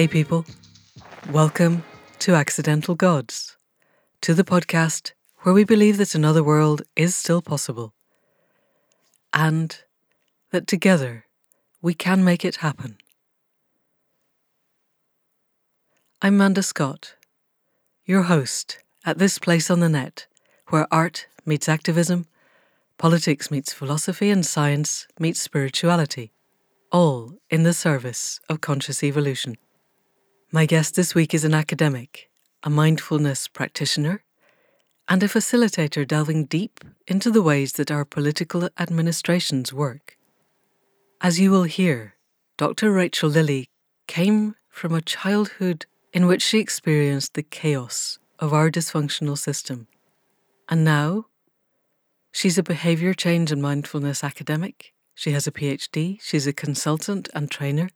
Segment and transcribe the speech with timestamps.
[0.00, 0.46] Hey, people.
[1.30, 1.84] Welcome
[2.20, 3.58] to Accidental Gods,
[4.22, 7.92] to the podcast where we believe that another world is still possible
[9.34, 9.78] and
[10.52, 11.26] that together
[11.82, 12.96] we can make it happen.
[16.22, 17.16] I'm Manda Scott,
[18.06, 20.26] your host at this place on the net
[20.68, 22.24] where art meets activism,
[22.96, 26.32] politics meets philosophy, and science meets spirituality,
[26.90, 29.58] all in the service of conscious evolution.
[30.52, 32.28] My guest this week is an academic,
[32.64, 34.24] a mindfulness practitioner,
[35.08, 40.18] and a facilitator delving deep into the ways that our political administrations work.
[41.20, 42.16] As you will hear,
[42.58, 42.90] Dr.
[42.90, 43.68] Rachel Lilley
[44.08, 49.86] came from a childhood in which she experienced the chaos of our dysfunctional system.
[50.68, 51.26] And now,
[52.32, 54.94] she's a behavior change and mindfulness academic.
[55.14, 57.90] She has a PhD, she's a consultant and trainer.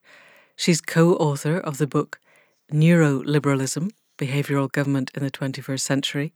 [0.55, 2.21] She's co author of the book
[2.75, 6.33] Neuroliberalism Behavioral Government in the 21st Century.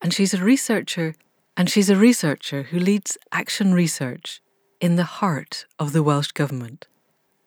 [0.00, 1.16] And she's a researcher,
[1.56, 4.40] and she's a researcher who leads action research
[4.80, 6.86] in the heart of the Welsh Government.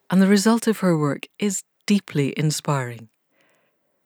[0.10, 3.08] And the result of her work is deeply inspiring.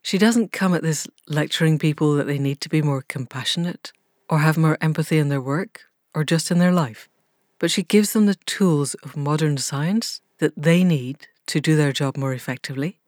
[0.04, 3.92] She doesn't come at this lecturing people that they need to be more compassionate
[4.30, 5.82] or have more empathy in their work
[6.14, 7.10] or just in their life,
[7.58, 11.92] but she gives them the tools of modern science that they need to do their
[11.92, 13.00] job more effectively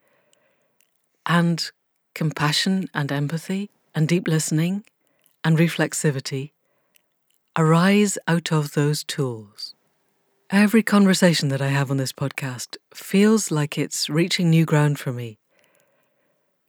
[1.26, 1.72] and
[2.14, 4.84] compassion and empathy and deep listening
[5.44, 6.52] and reflexivity
[7.58, 9.76] arise out of those tools.
[10.50, 15.12] Every conversation that I have on this podcast feels like it's reaching new ground for
[15.12, 15.40] me.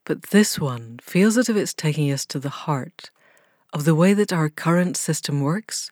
[0.05, 3.11] But this one feels as if it's taking us to the heart
[3.73, 5.91] of the way that our current system works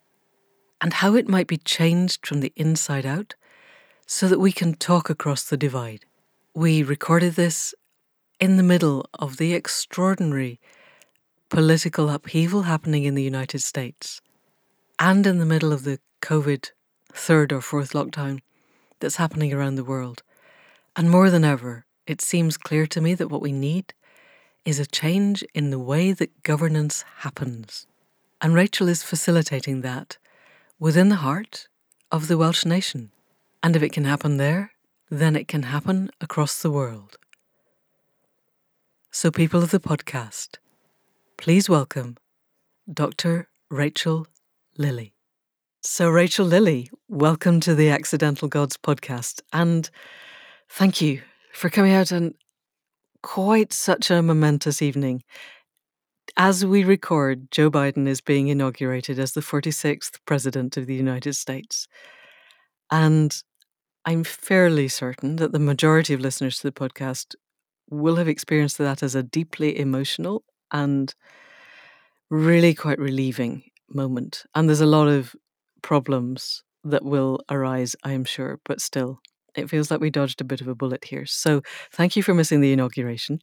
[0.81, 3.35] and how it might be changed from the inside out
[4.07, 6.05] so that we can talk across the divide.
[6.55, 7.75] We recorded this
[8.41, 10.61] in the middle of the extraordinary
[11.49, 14.21] political upheaval happening in the United States
[14.99, 16.71] and in the middle of the COVID
[17.13, 18.41] third or fourth lockdown
[19.01, 20.23] that's happening around the world.
[20.97, 23.95] And more than ever, it seems clear to me that what we need
[24.65, 27.87] is a change in the way that governance happens.
[28.41, 30.19] And Rachel is facilitating that
[30.79, 31.69] within the heart
[32.11, 33.11] of the Welsh nation.
[33.63, 34.73] And if it can happen there,
[35.11, 37.17] then it can happen across the world.
[39.17, 40.57] So, people of the podcast,
[41.37, 42.17] please welcome
[42.93, 43.49] Dr.
[43.71, 44.27] Rachel
[44.77, 45.13] Lilley.
[45.83, 49.41] So, Rachel Lilley, welcome to the Accidental Gods podcast.
[49.53, 49.89] And
[50.69, 52.35] thank you for coming out on
[53.23, 55.23] quite such a momentous evening.
[56.37, 61.35] As we record, Joe Biden is being inaugurated as the 46th President of the United
[61.35, 61.87] States.
[62.91, 63.33] And
[64.05, 67.37] I'm fairly certain that the majority of listeners to the podcast
[67.89, 71.15] will have experienced that as a deeply emotional and
[72.31, 74.45] really quite relieving moment.
[74.55, 75.35] And there's a lot of
[75.83, 79.21] problems that will arise, I am sure, but still,
[79.55, 81.27] it feels like we dodged a bit of a bullet here.
[81.27, 81.63] So
[81.93, 83.39] thank you for missing the inauguration.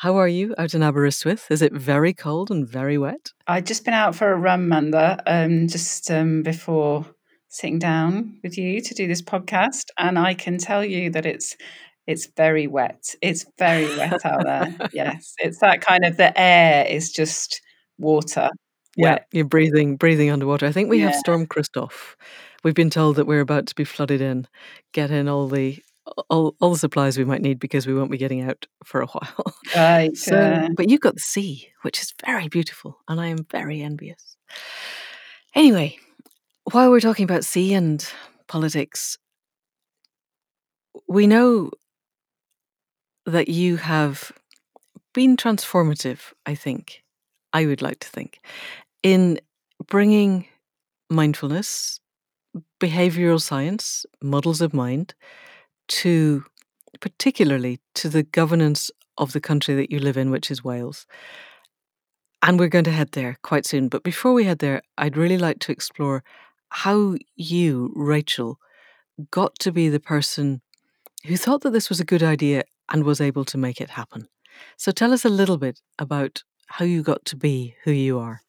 [0.00, 1.50] How are you out in Aberystwyth?
[1.50, 3.32] Is it very cold and very wet?
[3.46, 7.06] I've just been out for a run, Manda, um, just um, before
[7.48, 11.56] sitting down with you to do this podcast, and I can tell you that it's
[12.06, 13.14] it's very wet.
[13.22, 14.76] It's very wet out there.
[14.92, 17.60] Yes, it's that kind of the air is just
[17.98, 18.50] water.
[18.96, 19.26] Yeah, wet.
[19.32, 20.66] you're breathing breathing underwater.
[20.66, 21.06] I think we yeah.
[21.06, 22.16] have Storm Christoph.
[22.64, 24.46] We've been told that we're about to be flooded in.
[24.92, 25.82] Get in all the
[26.30, 29.06] all, all the supplies we might need because we won't be getting out for a
[29.12, 29.54] while.
[29.74, 30.16] Right.
[30.16, 34.36] so, but you've got the sea, which is very beautiful, and I am very envious.
[35.54, 35.98] Anyway,
[36.70, 38.06] while we're talking about sea and
[38.46, 39.18] politics,
[41.08, 41.70] we know
[43.26, 44.32] that you have
[45.12, 47.02] been transformative, I think,
[47.52, 48.40] I would like to think,
[49.02, 49.40] in
[49.88, 50.46] bringing
[51.10, 52.00] mindfulness,
[52.80, 55.14] behavioral science, models of mind,
[55.88, 56.44] to
[57.00, 61.06] particularly to the governance of the country that you live in, which is Wales.
[62.42, 63.88] And we're going to head there quite soon.
[63.88, 66.22] But before we head there, I'd really like to explore
[66.68, 68.58] how you, Rachel,
[69.30, 70.60] got to be the person
[71.24, 74.28] who thought that this was a good idea and was able to make it happen.
[74.76, 78.40] So tell us a little bit about how you got to be who you are.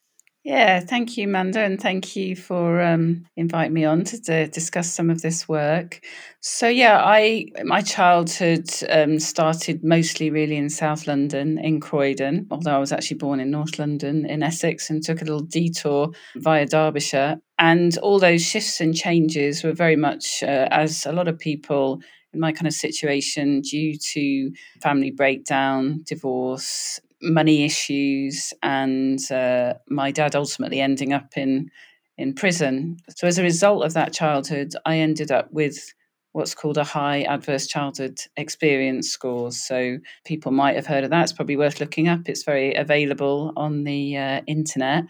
[0.48, 5.10] Yeah, thank you, Manda, and thank you for um, inviting me on to, discuss some
[5.10, 6.00] of this work.
[6.40, 12.78] So, yeah, I my childhood um, started mostly really in South London, in Croydon, although
[12.78, 16.66] I was actually born in North London, in Essex, and took a little detour via
[16.66, 17.42] Derbyshire.
[17.60, 22.00] And all those shifts and changes were very much, uh, as a lot of people
[22.34, 24.52] in my kind of situation due to
[24.82, 31.70] family breakdown, divorce, money issues, and uh, my dad ultimately ending up in
[32.18, 32.98] in prison.
[33.16, 35.94] So as a result of that childhood, I ended up with
[36.32, 39.52] what's called a high adverse childhood experience score.
[39.52, 41.24] So people might have heard of that.
[41.24, 42.22] It's probably worth looking up.
[42.28, 45.06] It's very available on the uh, internet.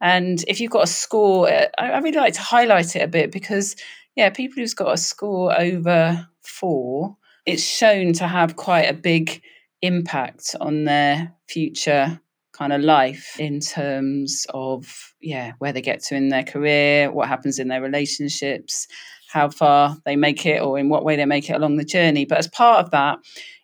[0.00, 3.30] And if you've got a score, uh, I, really like to highlight it a bit
[3.30, 3.76] because,
[4.16, 7.16] yeah, people who's got a score over four,
[7.46, 9.42] it's shown to have quite a big
[9.80, 12.20] impact on their future
[12.52, 17.26] kind of life in terms of yeah where they get to in their career what
[17.26, 18.86] happens in their relationships
[19.32, 22.26] how far they make it or in what way they make it along the journey.
[22.26, 23.18] But as part of that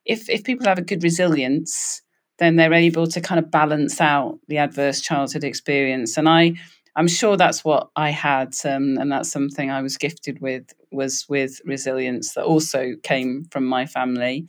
[0.05, 2.03] if if people have a good resilience
[2.39, 6.17] then they're able to kind of balance out the adverse childhood experience.
[6.17, 6.55] And i
[6.99, 11.27] i'm sure that's what i had um, and that's something i was gifted with was
[11.29, 14.47] with resilience that also came from my family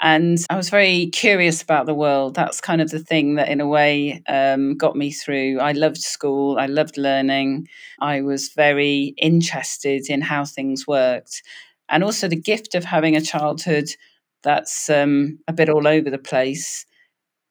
[0.00, 2.34] and I was very curious about the world.
[2.34, 5.58] That's kind of the thing that, in a way, um, got me through.
[5.58, 7.68] I loved school, I loved learning,
[8.00, 11.42] I was very interested in how things worked.
[11.88, 13.88] And also the gift of having a childhood
[14.42, 16.86] that's um, a bit all over the place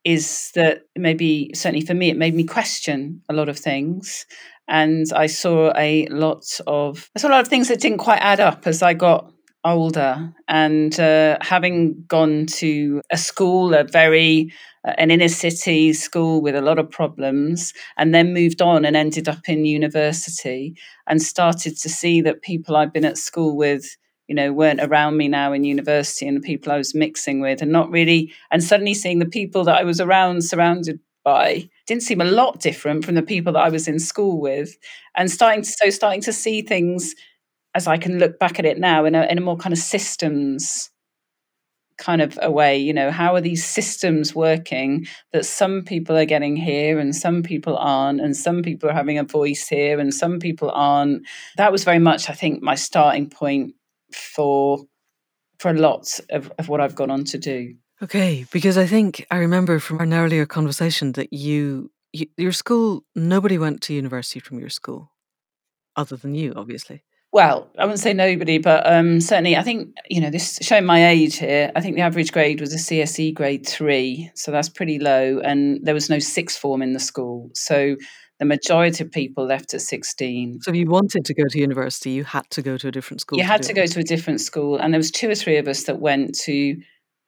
[0.08, 4.24] is that maybe, certainly for me, it made me question a lot of things.
[4.66, 8.20] And I saw a lot of I saw a lot of things that didn't quite
[8.20, 9.30] add up as I got
[9.64, 14.50] older and uh, having gone to a school, a very
[14.86, 18.96] uh, an inner city school with a lot of problems, and then moved on and
[18.96, 20.74] ended up in university
[21.06, 23.84] and started to see that people I'd been at school with
[24.28, 27.60] you know weren't around me now in university and the people I was mixing with
[27.62, 32.02] and not really and suddenly seeing the people that I was around surrounded by didn't
[32.04, 34.76] seem a lot different from the people that I was in school with
[35.16, 37.14] and starting to, so starting to see things
[37.74, 39.78] as I can look back at it now in a, in a more kind of
[39.78, 40.90] systems
[41.96, 46.24] kind of a way you know how are these systems working that some people are
[46.24, 50.14] getting here and some people aren't and some people are having a voice here and
[50.14, 51.26] some people aren't.
[51.56, 53.74] That was very much i think my starting point
[54.12, 54.84] for
[55.58, 59.26] for a lot of, of what i've gone on to do okay because i think
[59.30, 64.40] i remember from an earlier conversation that you, you your school nobody went to university
[64.40, 65.12] from your school
[65.96, 70.20] other than you obviously well, I wouldn't say nobody, but um, certainly I think, you
[70.20, 73.66] know, this showing my age here, I think the average grade was a CSE grade
[73.66, 74.30] three.
[74.34, 75.38] So that's pretty low.
[75.40, 77.50] And there was no sixth form in the school.
[77.52, 77.96] So
[78.38, 80.60] the majority of people left at 16.
[80.62, 83.20] So if you wanted to go to university, you had to go to a different
[83.20, 83.38] school.
[83.38, 84.76] You had to, to go to a different school.
[84.76, 86.76] And there was two or three of us that went to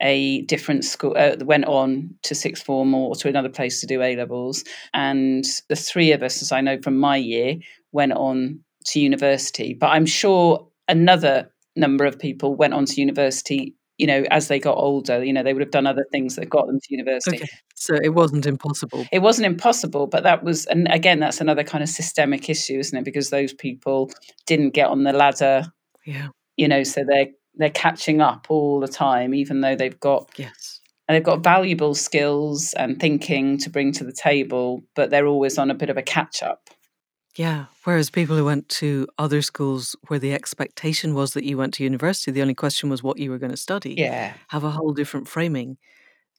[0.00, 4.02] a different school, uh, went on to sixth form or to another place to do
[4.02, 4.64] A levels.
[4.94, 7.56] And the three of us, as I know from my year,
[7.92, 13.74] went on to university, but I'm sure another number of people went on to university
[14.00, 16.48] you know as they got older you know they would have done other things that
[16.48, 17.36] got them to university.
[17.36, 17.48] Okay.
[17.74, 19.06] so it wasn't impossible.
[19.12, 22.96] It wasn't impossible but that was and again that's another kind of systemic issue isn't
[22.96, 23.04] it?
[23.04, 24.10] Because those people
[24.46, 25.70] didn't get on the ladder
[26.06, 26.28] yeah.
[26.56, 30.80] you know so they're they're catching up all the time even though they've got yes.
[31.06, 35.58] and they've got valuable skills and thinking to bring to the table but they're always
[35.58, 36.70] on a bit of a catch up
[37.36, 37.66] yeah.
[37.84, 41.84] Whereas people who went to other schools where the expectation was that you went to
[41.84, 44.34] university, the only question was what you were going to study, yeah.
[44.48, 45.78] have a whole different framing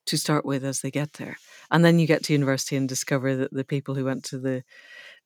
[0.05, 1.37] to start with as they get there.
[1.69, 4.63] And then you get to university and discover that the people who went to the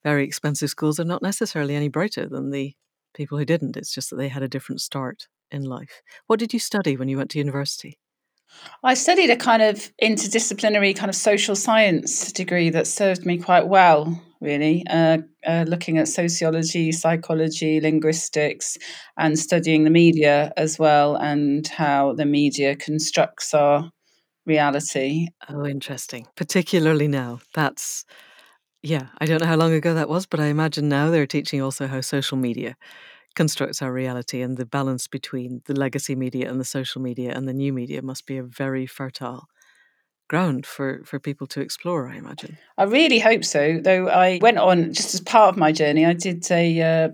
[0.04, 2.76] very expensive schools are not necessarily any brighter than the
[3.16, 3.78] people who didn't.
[3.78, 6.02] It's just that they had a different start in life.
[6.28, 7.98] What did you study when you went to university?
[8.84, 13.68] I studied a kind of interdisciplinary kind of social science degree that served me quite
[13.68, 18.78] well really, uh, uh, looking at sociology, psychology, linguistics,
[19.18, 23.90] and studying the media as well, and how the media constructs our
[24.46, 25.28] reality.
[25.50, 26.28] Oh, interesting.
[26.36, 27.40] Particularly now.
[27.54, 28.06] That's,
[28.84, 31.62] yeah, I don't know how long ago that was, but I imagine now they're teaching
[31.62, 32.76] also how social media
[33.36, 37.48] constructs our reality and the balance between the legacy media and the social media and
[37.48, 39.48] the new media must be a very fertile
[40.28, 42.58] ground for for people to explore i imagine.
[42.78, 46.14] I really hope so though i went on just as part of my journey i
[46.14, 47.10] did a uh,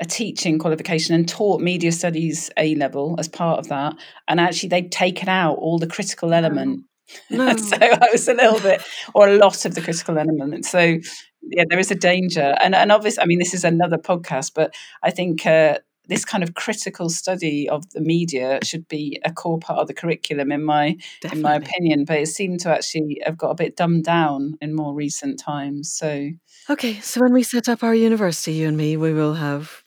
[0.00, 3.94] a teaching qualification and taught media studies a level as part of that
[4.28, 6.84] and actually they'd taken out all the critical element.
[7.30, 7.56] No.
[7.56, 8.82] so i was a little bit
[9.14, 10.98] or a lot of the critical element so
[11.42, 14.74] yeah there is a danger and and obviously i mean this is another podcast but
[15.02, 19.58] i think uh, this kind of critical study of the media should be a core
[19.58, 21.38] part of the curriculum in my Definitely.
[21.38, 24.74] in my opinion but it seemed to actually have got a bit dumbed down in
[24.74, 26.30] more recent times so
[26.68, 29.84] okay so when we set up our university you and me we will have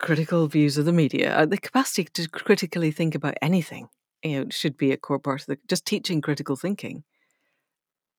[0.00, 3.88] critical views of the media, uh, the capacity to critically think about anything,
[4.24, 7.04] you know, should be a core part of the just teaching critical thinking.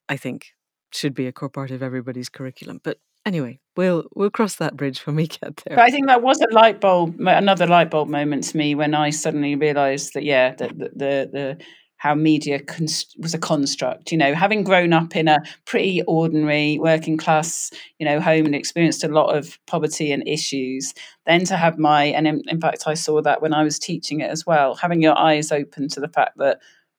[0.08, 0.54] I think
[0.94, 2.80] should be a core part of everybody's curriculum.
[2.84, 5.76] But anyway, we'll we'll cross that bridge when we get there.
[5.76, 8.94] But I think that was a light bulb, another light bulb moment to me when
[8.94, 11.58] I suddenly realised that yeah, that the, the the
[12.02, 14.12] how media const- was a construct.
[14.12, 18.56] You know, having grown up in a pretty ordinary working class, you know, home and
[18.56, 20.96] experienced a lot of poverty and issues,
[21.28, 24.20] then to have my and in, in fact I saw that when I was teaching
[24.20, 26.58] it as well, having your eyes open to the fact that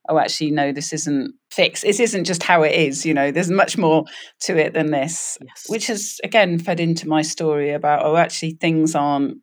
[0.08, 1.82] oh actually no this isn't fixed.
[1.82, 4.04] This isn't just how it is you know there's much more
[4.40, 5.64] to it than this yes.
[5.68, 9.38] which has again fed into my story about oh actually things aren't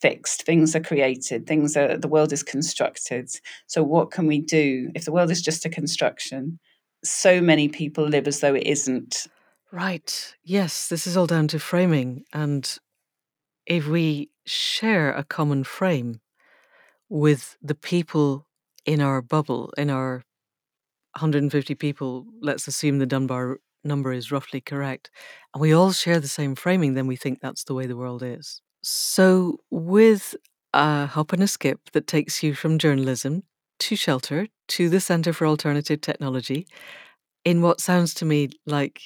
[0.00, 0.44] fixed.
[0.44, 1.46] Things are created.
[1.46, 3.28] Things are the world is constructed.
[3.66, 4.90] So what can we do?
[4.94, 6.58] If the world is just a construction
[7.02, 9.26] so many people live as though it isn't.
[9.72, 10.34] Right.
[10.44, 12.24] Yes this is all down to framing.
[12.32, 12.78] And
[13.66, 16.20] if we share a common frame
[17.08, 18.46] with the people
[18.86, 20.22] in our bubble in our
[21.14, 25.10] 150 people let's assume the dunbar number is roughly correct
[25.54, 28.22] and we all share the same framing then we think that's the way the world
[28.22, 28.62] is.
[28.82, 30.34] So, with
[30.72, 33.42] a hop and a skip that takes you from journalism
[33.80, 36.66] to shelter to the Centre for Alternative Technology,
[37.44, 39.02] in what sounds to me like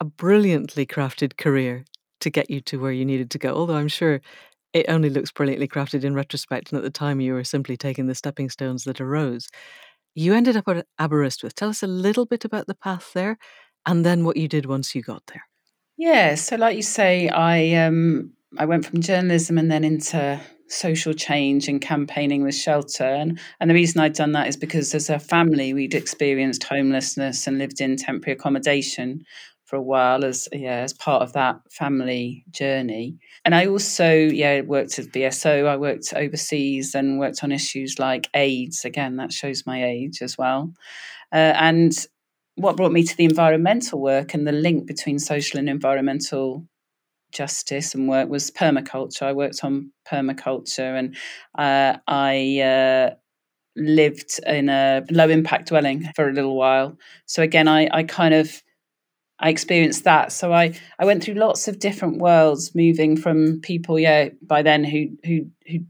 [0.00, 1.84] a brilliantly crafted career
[2.20, 4.20] to get you to where you needed to go, although I'm sure
[4.74, 8.06] it only looks brilliantly crafted in retrospect, and at the time you were simply taking
[8.06, 9.48] the stepping stones that arose.
[10.14, 11.54] You ended up at Aberystwyth.
[11.54, 13.38] Tell us a little bit about the path there
[13.86, 15.44] and then what you did once you got there.
[15.96, 21.12] Yeah, so like you say, I um, I went from journalism and then into social
[21.12, 23.04] change and campaigning with shelter.
[23.04, 27.46] And, and the reason I'd done that is because as a family, we'd experienced homelessness
[27.46, 29.24] and lived in temporary accommodation
[29.64, 33.16] for a while as yeah as part of that family journey.
[33.44, 35.66] And I also yeah worked at VSO.
[35.66, 38.84] I worked overseas and worked on issues like AIDS.
[38.84, 40.72] Again, that shows my age as well.
[41.32, 41.92] Uh, and
[42.56, 46.64] what brought me to the environmental work and the link between social and environmental
[47.32, 49.22] justice and work was permaculture.
[49.22, 51.16] I worked on permaculture and
[51.58, 53.14] uh, I uh,
[53.76, 56.96] lived in a low impact dwelling for a little while.
[57.26, 58.62] So again, I, I kind of
[59.40, 60.32] I experienced that.
[60.32, 64.84] So I, I went through lots of different worlds, moving from people, yeah, by then
[64.84, 65.80] who who who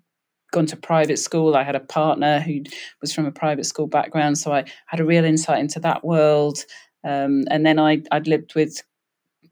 [0.53, 1.57] gone to private school.
[1.57, 2.61] I had a partner who
[3.01, 6.59] was from a private school background, so I had a real insight into that world.
[7.05, 8.83] Um, and then I I'd lived with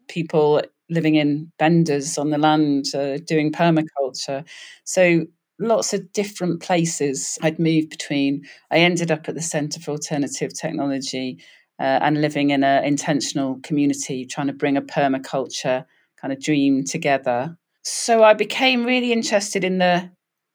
[0.09, 4.47] people living in benders on the land, uh, doing permaculture.
[4.85, 5.27] So
[5.59, 8.43] lots of different places I'd moved between.
[8.71, 11.39] I ended up at the Centre for Alternative Technology
[11.81, 15.85] uh, and living in an intentional community, trying to bring a permaculture
[16.21, 17.57] kind of dream together.
[17.85, 20.11] So I became really interested in the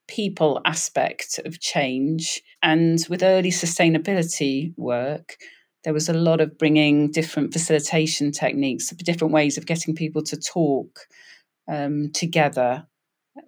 [0.08, 2.42] people aspect of change.
[2.64, 5.36] And with early sustainability work,
[5.84, 10.38] there was a lot of bringing different facilitation techniques, different ways of getting people to
[10.38, 11.02] talk
[11.70, 12.88] um, together.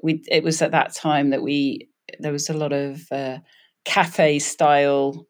[0.03, 3.39] We, it was at that time that we there was a lot of uh,
[3.85, 5.25] cafe style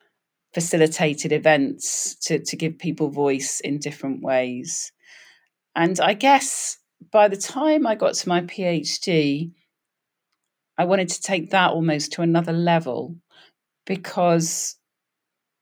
[0.54, 4.92] facilitated events to, to give people voice in different ways.
[5.76, 6.78] And I guess
[7.12, 9.52] by the time I got to my PhD,
[10.78, 13.16] I wanted to take that almost to another level
[13.86, 14.76] because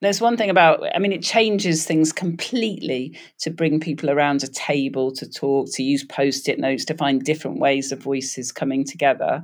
[0.01, 4.47] there's one thing about i mean it changes things completely to bring people around a
[4.47, 9.43] table to talk to use post-it notes to find different ways of voices coming together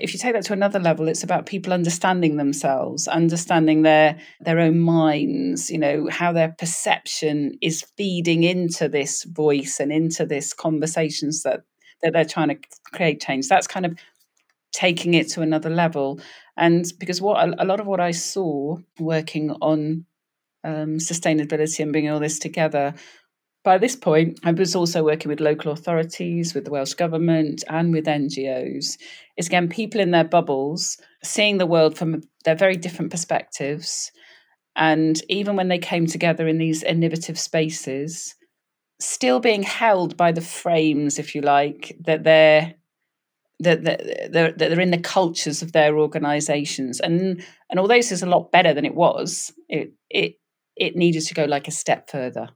[0.00, 4.58] if you take that to another level it's about people understanding themselves understanding their their
[4.58, 10.52] own minds you know how their perception is feeding into this voice and into this
[10.52, 11.60] conversations that
[12.02, 12.58] that they're trying to
[12.92, 13.48] create change.
[13.48, 13.98] That's kind of
[14.72, 16.20] taking it to another level.
[16.56, 20.04] And because what a, lot of what I saw working on
[20.62, 22.94] um, sustainability and bringing all this together
[23.62, 27.92] by this point, I was also working with local authorities, with the Welsh Government, and
[27.92, 28.96] with NGOs.
[29.36, 34.10] It's again people in their bubbles, seeing the world from their very different perspectives.
[34.76, 38.34] And even when they came together in these innovative spaces,
[38.98, 42.74] still being held by the frames, if you like, that they're
[43.62, 43.82] that
[44.32, 48.50] they're, they're in the cultures of their organizations and and although this is a lot
[48.50, 50.36] better than it was it it
[50.76, 52.48] it needed to go like a step further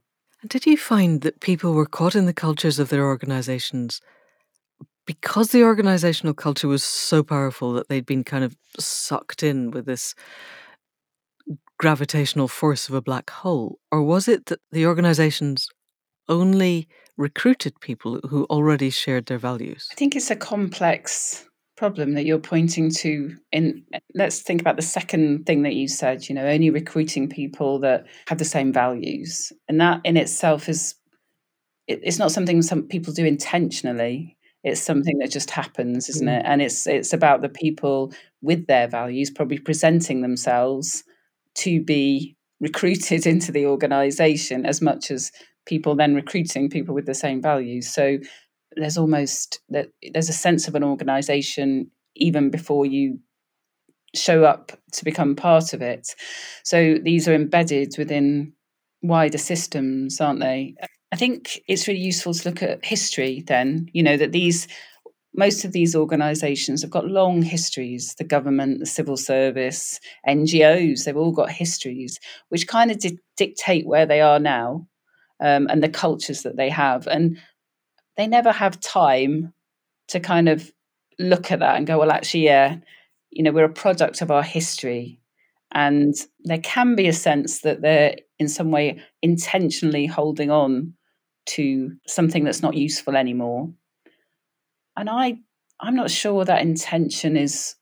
[0.47, 4.01] did you find that people were caught in the cultures of their organizations
[5.05, 9.85] because the organizational culture was so powerful that they'd been kind of sucked in with
[9.85, 10.15] this
[11.77, 15.67] gravitational force of a black hole or was it that the organizations
[16.27, 16.87] only
[17.17, 19.87] recruited people who already shared their values?
[19.91, 21.45] I think it's a complex
[21.77, 26.27] problem that you're pointing to in let's think about the second thing that you said
[26.29, 29.51] you know only recruiting people that have the same values.
[29.67, 30.95] And that in itself is
[31.87, 34.37] it, it's not something some people do intentionally.
[34.63, 36.39] It's something that just happens isn't mm.
[36.39, 41.03] it and it's it's about the people with their values probably presenting themselves
[41.55, 45.31] to be recruited into the organization as much as
[45.65, 47.87] people then recruiting people with the same values.
[47.87, 48.17] So
[48.75, 53.19] there's almost there's a sense of an organization even before you
[54.15, 56.15] show up to become part of it.
[56.63, 58.53] So these are embedded within
[59.01, 60.75] wider systems aren't they?
[61.11, 64.67] I think it's really useful to look at history then you know that these
[65.37, 71.15] most of these organizations have got long histories the government the civil service ngos they've
[71.15, 74.87] all got histories which kind of di- dictate where they are now
[75.39, 77.07] um, and the cultures that they have.
[77.07, 77.37] And
[78.17, 79.53] they never have time
[80.09, 80.71] to kind of
[81.19, 82.77] look at that and go, well, actually, yeah,
[83.31, 85.19] you know, we're a product of our history.
[85.71, 90.93] And there can be a sense that they're in some way intentionally holding on
[91.47, 93.71] to something that's not useful anymore.
[94.97, 95.37] And I
[95.79, 97.75] I'm not sure that intention is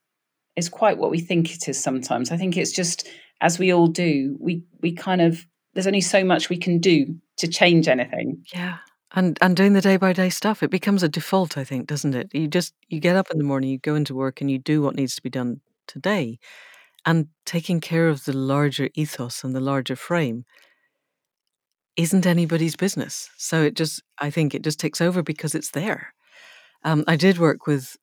[0.55, 2.31] is quite what we think it is sometimes.
[2.31, 3.07] I think it's just
[3.41, 7.15] as we all do, we we kind of there's only so much we can do
[7.37, 8.43] to change anything.
[8.53, 8.77] Yeah.
[9.13, 12.15] And and doing the day by day stuff, it becomes a default, I think, doesn't
[12.15, 12.29] it?
[12.33, 14.81] You just you get up in the morning, you go into work, and you do
[14.81, 16.39] what needs to be done today,
[17.05, 20.45] and taking care of the larger ethos and the larger frame
[21.95, 23.29] isn't anybody's business.
[23.37, 26.13] So it just, I think, it just takes over because it's there.
[26.83, 27.97] Um, I did work with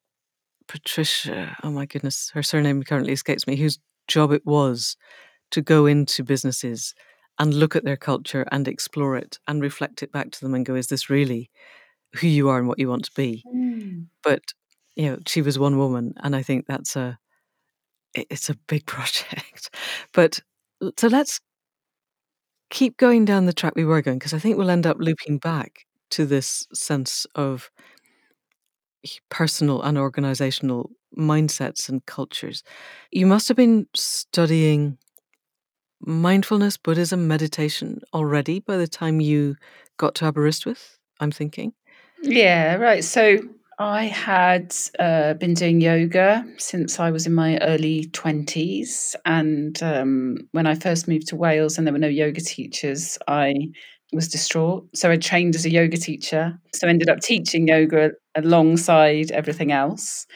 [0.68, 1.56] Patricia.
[1.64, 3.56] Oh my goodness, her surname currently escapes me.
[3.56, 4.96] Whose job it was
[5.52, 6.94] to go into businesses
[7.40, 10.66] and look at their culture and explore it and reflect it back to them and
[10.66, 11.50] go, is this really
[12.16, 13.42] who you are and what you want to be?
[13.48, 14.06] Mm.
[14.22, 14.42] But
[14.94, 17.18] you know, she was one woman, and I think that's a
[18.14, 19.74] it's a big project.
[20.12, 20.40] But
[20.98, 21.40] so let's
[22.68, 25.38] keep going down the track we were going because I think we'll end up looping
[25.38, 27.70] back to this sense of
[29.30, 32.62] personal and organizational mindsets and cultures.
[33.10, 34.98] You must have been studying
[36.00, 39.56] mindfulness, Buddhism, meditation already by the time you
[39.96, 41.72] got to Aberystwyth, I'm thinking?
[42.22, 43.04] Yeah, right.
[43.04, 43.38] So
[43.78, 49.14] I had uh, been doing yoga since I was in my early 20s.
[49.24, 53.54] And um, when I first moved to Wales and there were no yoga teachers, I
[54.12, 54.86] was distraught.
[54.94, 56.58] So I trained as a yoga teacher.
[56.74, 60.26] So I ended up teaching yoga alongside everything else.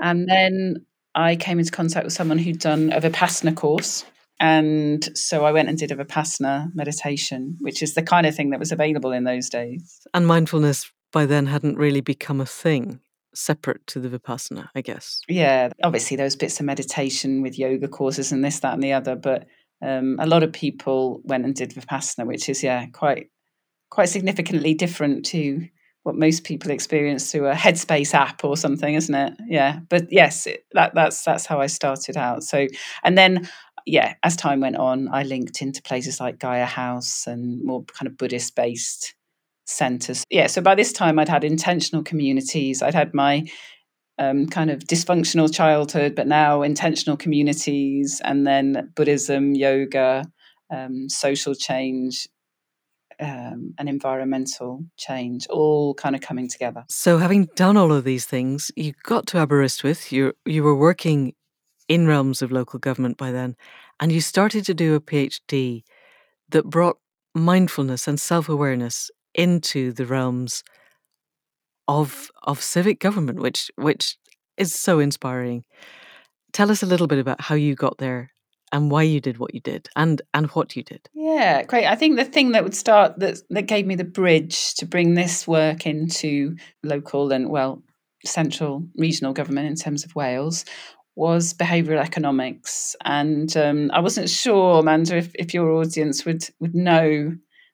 [0.00, 4.04] And then I came into contact with someone who'd done a Vipassana course
[4.40, 8.50] and so I went and did a Vipassana meditation, which is the kind of thing
[8.50, 10.00] that was available in those days.
[10.14, 13.00] And mindfulness by then hadn't really become a thing
[13.34, 15.20] separate to the Vipassana, I guess.
[15.28, 19.16] Yeah, obviously those bits of meditation with yoga courses and this, that, and the other,
[19.16, 19.46] but
[19.82, 23.30] um, a lot of people went and did Vipassana, which is yeah quite
[23.90, 25.66] quite significantly different to
[26.02, 29.34] what most people experience through a Headspace app or something, isn't it?
[29.46, 32.42] Yeah, but yes, it, that that's that's how I started out.
[32.42, 32.66] So,
[33.04, 33.48] and then
[33.88, 38.06] yeah, as time went on, I linked into places like Gaia House and more kind
[38.06, 39.14] of Buddhist based
[39.64, 40.24] centers.
[40.30, 42.82] Yeah, so by this time, I'd had intentional communities.
[42.82, 43.48] I'd had my
[44.18, 50.26] um, kind of dysfunctional childhood, but now intentional communities, and then Buddhism, yoga,
[50.70, 52.28] um, social change,
[53.20, 56.84] um, and environmental change, all kind of coming together.
[56.90, 60.12] So, having done all of these things, you got to Aberystwyth.
[60.12, 61.32] You you were working
[61.88, 63.56] in realms of local government by then,
[63.98, 65.82] and you started to do a PhD
[66.50, 66.98] that brought
[67.34, 70.62] mindfulness and self awareness into the realms
[71.86, 74.16] of of civic government, which which
[74.56, 75.64] is so inspiring.
[76.52, 78.30] Tell us a little bit about how you got there
[78.72, 81.08] and why you did what you did and and what you did.
[81.14, 81.86] Yeah, great.
[81.86, 85.14] I think the thing that would start that that gave me the bridge to bring
[85.14, 87.82] this work into local and well
[88.24, 90.64] central regional government in terms of Wales
[91.18, 96.76] was behavioural economics, and um, I wasn't sure, Amanda, if, if your audience would would
[96.76, 97.32] know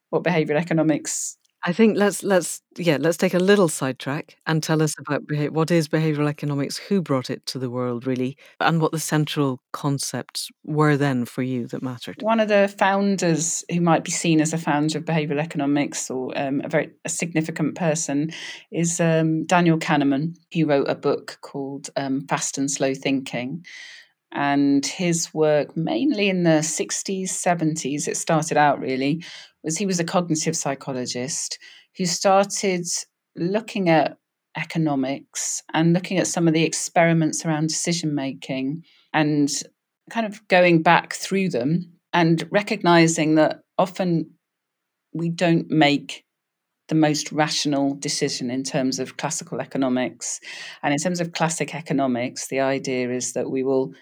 [0.09, 1.37] what behavioural economics.
[1.67, 5.71] I think let's let's yeah let's take a little sidetrack and tell us about what
[5.71, 10.51] is behavioural economics, who brought it to the world really, and what the central concepts
[10.63, 12.17] were then for you that mattered.
[12.21, 16.37] One of the founders, who might be seen as a founder of behavioural economics or
[16.37, 18.31] um, a very a significant person,
[18.71, 20.37] is um, Daniel Kahneman.
[20.51, 23.65] He wrote a book called um, Fast and Slow Thinking.
[24.37, 29.23] And his work, mainly in the 60s, 70s, it started out really,
[29.65, 31.59] was he was a cognitive psychologist
[31.97, 32.87] who started
[33.35, 34.19] looking at
[34.57, 39.51] economics and looking at some of the experiments around decision making and
[40.11, 44.31] kind of going back through them and recognizing that often
[45.13, 46.25] we don't make
[46.89, 50.39] the most rational decision in terms of classical economics.
[50.83, 53.95] And in terms of classic economics, the idea is that we will,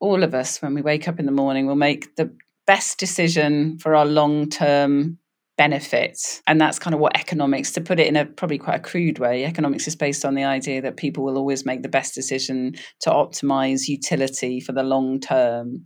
[0.00, 2.34] all of us, when we wake up in the morning, will make the
[2.66, 5.18] best decision for our long term
[5.56, 6.42] benefit.
[6.46, 9.18] And that's kind of what economics, to put it in a probably quite a crude
[9.18, 12.74] way, economics is based on the idea that people will always make the best decision
[13.00, 15.84] to optimize utility for the long term.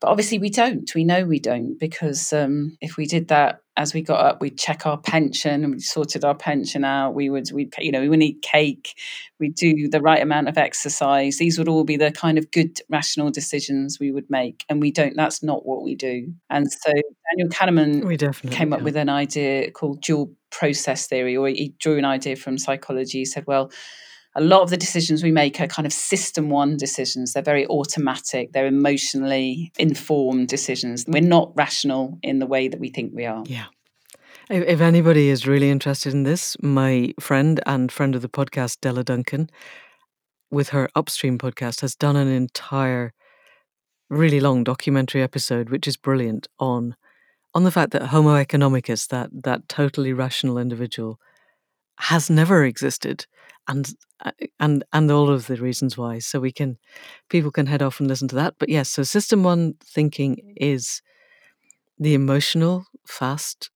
[0.00, 0.90] But obviously, we don't.
[0.94, 4.56] We know we don't because um, if we did that as we got up, we'd
[4.56, 7.14] check our pension and we sorted our pension out.
[7.14, 8.96] We would, we you know, we would eat cake.
[9.40, 11.38] We'd do the right amount of exercise.
[11.38, 14.92] These would all be the kind of good, rational decisions we would make, and we
[14.92, 15.16] don't.
[15.16, 16.32] That's not what we do.
[16.50, 21.36] And so Daniel Kahneman we definitely came up with an idea called dual process theory,
[21.36, 23.18] or he drew an idea from psychology.
[23.18, 23.72] He said, well
[24.36, 27.32] a lot of the decisions we make are kind of system one decisions.
[27.32, 31.04] They're very automatic, they're emotionally informed decisions.
[31.06, 33.44] We're not rational in the way that we think we are.
[33.46, 33.66] Yeah.
[34.50, 39.02] If anybody is really interested in this, my friend and friend of the podcast, Della
[39.02, 39.48] Duncan,
[40.50, 43.14] with her Upstream podcast, has done an entire,
[44.10, 46.94] really long documentary episode, which is brilliant on
[47.54, 51.18] on the fact that Homo economicus, that that totally rational individual,
[52.00, 53.26] has never existed
[53.68, 56.78] and uh, and and all of the reasons why so we can
[57.28, 58.54] people can head off and listen to that.
[58.58, 61.02] But yes so system one thinking is
[61.98, 63.70] the emotional fast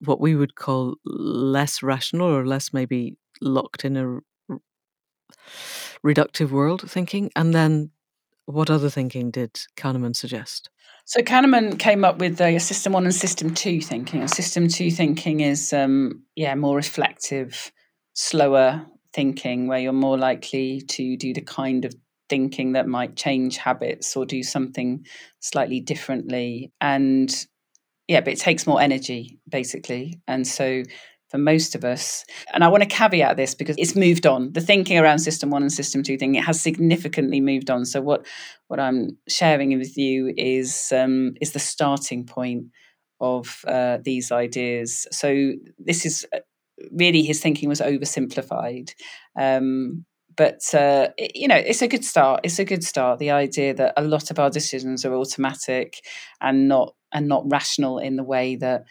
[0.00, 4.20] what we would call less rational or less maybe locked in a
[6.04, 7.30] reductive world thinking.
[7.36, 7.90] And then
[8.46, 10.70] what other thinking did kahneman suggest?
[11.04, 14.20] So Kahneman came up with a system one and system two thinking.
[14.20, 17.72] And system two thinking is, um, yeah, more reflective,
[18.14, 21.94] slower thinking, where you're more likely to do the kind of
[22.28, 25.04] thinking that might change habits or do something
[25.40, 26.72] slightly differently.
[26.80, 27.30] And
[28.08, 30.20] yeah, but it takes more energy, basically.
[30.26, 30.82] And so
[31.32, 32.24] for most of us.
[32.52, 34.52] And I want to caveat this because it's moved on.
[34.52, 37.86] The thinking around system one and system two thing, it has significantly moved on.
[37.86, 38.26] So what
[38.68, 42.66] what I'm sharing with you is um, is the starting point
[43.18, 45.06] of uh, these ideas.
[45.10, 46.40] So this is uh,
[46.90, 48.94] really his thinking was oversimplified.
[49.38, 50.04] Um,
[50.36, 52.40] but uh, it, you know, it's a good start.
[52.42, 53.18] It's a good start.
[53.18, 56.00] The idea that a lot of our decisions are automatic
[56.40, 58.84] and not and not rational in the way that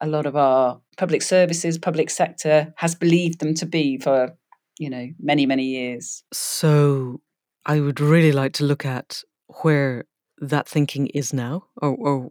[0.00, 4.36] a lot of our public services, public sector has believed them to be for,
[4.78, 6.22] you know, many, many years.
[6.32, 7.20] So
[7.66, 9.22] I would really like to look at
[9.62, 10.04] where
[10.40, 12.30] that thinking is now or, or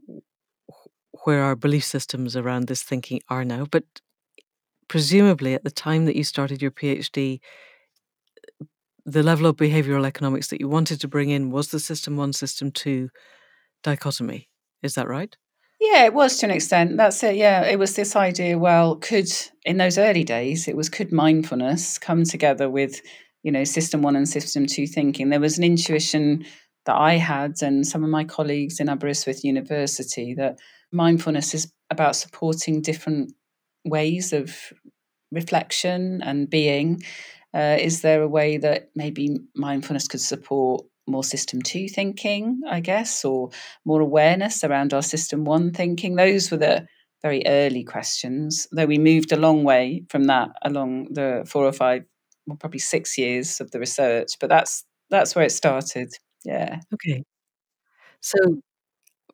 [1.25, 3.65] where our belief systems around this thinking are now.
[3.69, 3.83] But
[4.87, 7.39] presumably at the time that you started your PhD,
[9.05, 12.33] the level of behavioral economics that you wanted to bring in was the system one,
[12.33, 13.09] system two
[13.83, 14.49] dichotomy.
[14.83, 15.35] Is that right?
[15.79, 16.97] Yeah, it was to an extent.
[16.97, 17.35] That's it.
[17.35, 18.57] Yeah, it was this idea.
[18.57, 19.29] Well, could
[19.63, 22.99] in those early days, it was could mindfulness come together with,
[23.43, 25.29] you know, system one and system two thinking?
[25.29, 26.45] There was an intuition
[26.85, 30.57] that I had, and some of my colleagues in Aberystwyth University, that
[30.91, 33.33] mindfulness is about supporting different
[33.89, 34.55] ways of
[35.31, 37.01] reflection and being.
[37.53, 42.81] Uh, is there a way that maybe mindfulness could support more system two thinking, I
[42.81, 43.49] guess, or
[43.85, 46.15] more awareness around our system one thinking.
[46.15, 46.85] Those were the
[47.23, 51.73] very early questions, though we moved a long way from that along the four or
[51.73, 52.03] five,
[52.45, 54.33] well, probably six years of the research.
[54.39, 56.09] But that's that's where it started.
[56.45, 56.79] Yeah.
[56.93, 57.23] Okay.
[58.21, 58.37] So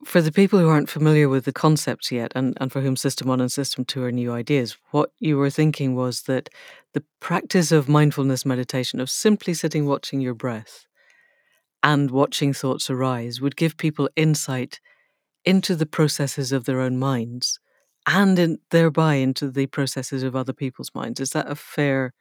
[0.06, 3.28] for the people who aren't familiar with the concepts yet and, and for whom System
[3.28, 6.50] 1 and System 2 are new ideas, what you were thinking was that
[6.94, 10.86] the practice of mindfulness meditation, of simply sitting watching your breath,
[11.82, 14.80] and watching thoughts arise would give people insight
[15.44, 17.60] into the processes of their own minds
[18.08, 21.20] and in, thereby into the processes of other people's minds.
[21.20, 22.13] Is that a fair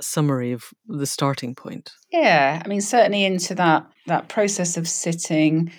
[0.00, 1.92] summary of the starting point?
[2.10, 5.72] Yeah, I mean certainly into that that process of sitting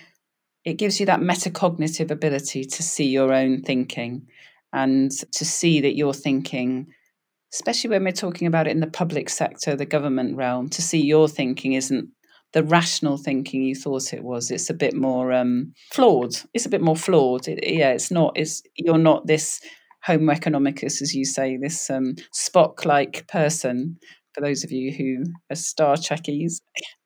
[0.65, 4.27] it gives you that metacognitive ability to see your own thinking
[4.73, 6.87] and to see that you're thinking
[7.55, 11.01] especially when we're talking about it in the public sector, the government realm, to see
[11.01, 12.09] your thinking isn't
[12.51, 14.51] the rational thinking you thought it was.
[14.51, 16.35] It's a bit more um, flawed.
[16.53, 17.47] It's a bit more flawed.
[17.47, 18.33] It, yeah, it's not.
[18.35, 19.61] It's you're not this
[20.03, 23.97] Homo economicus, as you say, this um, Spock-like person.
[24.33, 26.59] For those of you who are Star Trekkies,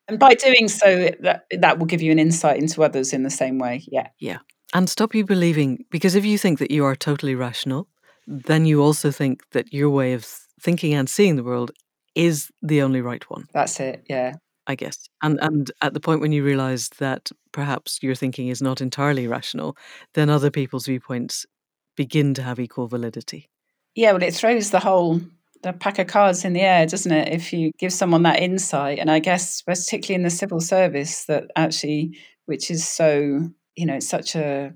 [0.10, 3.30] and by doing so, that that will give you an insight into others in the
[3.30, 3.84] same way.
[3.88, 4.40] Yeah, yeah,
[4.74, 7.88] and stop you believing because if you think that you are totally rational,
[8.28, 10.26] then you also think that your way of
[10.60, 11.72] thinking and seeing the world
[12.16, 13.46] is the only right one.
[13.54, 14.34] That's it, yeah.
[14.68, 15.08] I guess.
[15.24, 19.28] And and at the point when you realize that perhaps your thinking is not entirely
[19.28, 19.76] rational,
[20.14, 21.46] then other people's viewpoints
[21.96, 23.50] begin to have equal validity.
[23.96, 25.22] Yeah, well, it throws the whole
[25.62, 27.34] the pack of cards in the air, doesn't it?
[27.34, 31.46] If you give someone that insight, and I guess particularly in the civil service, that
[31.56, 34.74] actually, which is so, you know, such a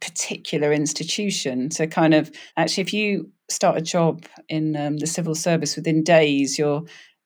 [0.00, 5.34] particular institution to kind of actually, if you start a job in um, the civil
[5.34, 6.82] service within days, you're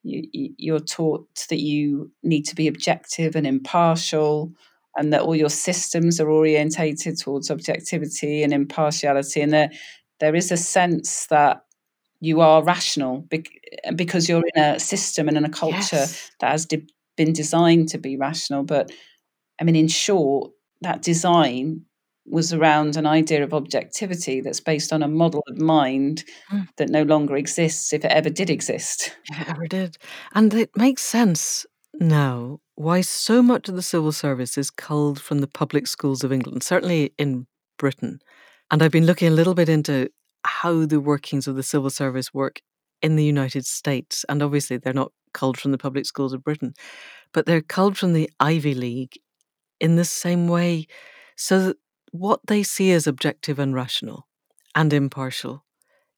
[0.06, 4.52] you, you're taught that you need to be objective and impartial
[4.96, 9.70] and that all your systems are orientated towards objectivity and impartiality and there
[10.20, 11.65] there is a sense that
[12.20, 13.26] you are rational
[13.94, 16.30] because you're in a system and in a culture yes.
[16.40, 18.90] that has de- been designed to be rational but
[19.60, 20.50] i mean in short
[20.82, 21.84] that design
[22.28, 26.66] was around an idea of objectivity that's based on a model of mind mm.
[26.76, 29.16] that no longer exists if it ever did exist.
[29.30, 29.96] If it ever did.
[30.34, 35.38] And it makes sense now why so much of the civil service is culled from
[35.38, 37.46] the public schools of England, certainly in
[37.78, 38.20] Britain.
[38.70, 40.10] And I've been looking a little bit into
[40.46, 42.60] how the workings of the civil service work
[43.02, 44.24] in the United States.
[44.28, 46.74] And obviously, they're not culled from the public schools of Britain,
[47.32, 49.18] but they're culled from the Ivy League
[49.80, 50.86] in the same way.
[51.36, 51.74] So
[52.12, 54.26] what they see as objective and rational
[54.74, 55.64] and impartial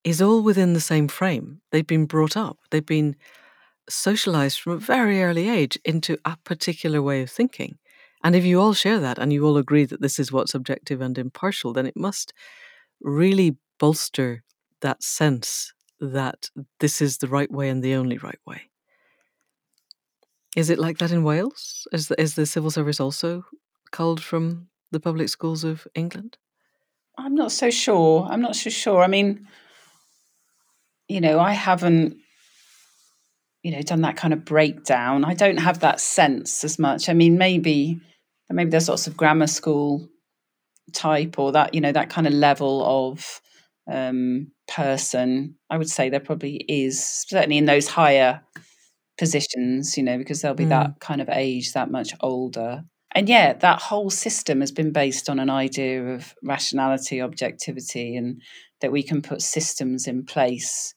[0.05, 1.61] is all within the same frame.
[1.73, 3.17] They've been brought up, they've been
[3.89, 7.79] socialized from a very early age into a particular way of thinking.
[8.23, 11.01] And if you all share that and you all agree that this is what's objective
[11.01, 12.33] and impartial, then it must
[13.01, 14.45] really bolster
[14.81, 18.63] that sense that this is the right way and the only right way.
[20.57, 21.87] Is it like that in Wales?
[21.93, 23.45] Is the, is the civil service also
[23.91, 26.39] culled from the public schools of England?
[27.17, 28.27] I'm not so sure.
[28.31, 29.03] I'm not so sure.
[29.03, 29.47] I mean,
[31.09, 32.17] you know, I haven't,
[33.63, 35.25] you know, done that kind of breakdown.
[35.25, 37.09] I don't have that sense as much.
[37.09, 38.01] I mean, maybe,
[38.49, 40.09] maybe there's lots of grammar school
[40.93, 43.41] type or that, you know, that kind of level of
[43.91, 45.57] um, person.
[45.71, 48.43] I would say there probably is certainly in those higher
[49.19, 50.71] positions, you know, because they'll be mm.
[50.71, 55.31] that kind of age, that much older and yeah, that whole system has been based
[55.31, 58.43] on an idea of rationality, objectivity, and
[58.81, 60.95] that we can put systems in place.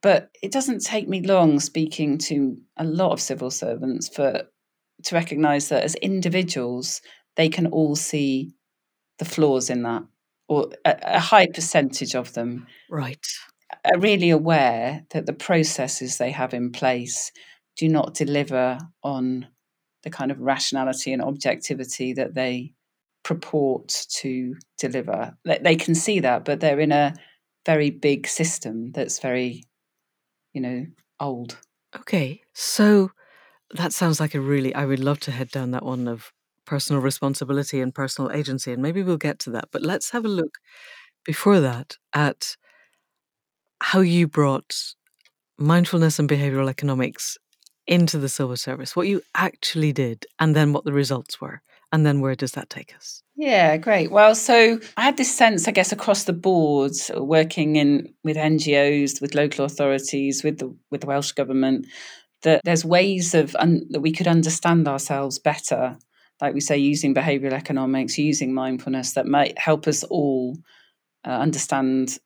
[0.00, 4.44] But it doesn't take me long speaking to a lot of civil servants for
[5.04, 7.00] to recognise that as individuals,
[7.36, 8.54] they can all see
[9.18, 10.02] the flaws in that,
[10.48, 12.66] or a, a high percentage of them.
[12.90, 13.24] Right.
[13.84, 17.30] Are really aware that the processes they have in place
[17.76, 19.46] do not deliver on
[20.02, 22.72] the kind of rationality and objectivity that they
[23.24, 25.36] purport to deliver.
[25.44, 27.14] They can see that, but they're in a
[27.66, 29.64] very big system that's very,
[30.54, 30.86] you know,
[31.20, 31.58] old.
[31.94, 32.40] Okay.
[32.54, 33.10] So
[33.74, 36.32] that sounds like a really, I would love to head down that one of
[36.68, 39.68] personal responsibility and personal agency, and maybe we'll get to that.
[39.72, 40.58] But let's have a look
[41.24, 42.56] before that at
[43.80, 44.76] how you brought
[45.56, 47.38] mindfulness and behavioral economics
[47.86, 51.62] into the civil service, what you actually did, and then what the results were.
[51.90, 53.22] And then where does that take us?
[53.34, 54.10] Yeah, great.
[54.10, 59.22] Well, so I had this sense, I guess, across the board, working in with NGOs,
[59.22, 61.86] with local authorities, with the with the Welsh government,
[62.42, 65.96] that there's ways of un- that we could understand ourselves better,
[66.40, 70.56] like we say, using behavioural economics, using mindfulness, that might help us all
[71.26, 72.18] uh, understand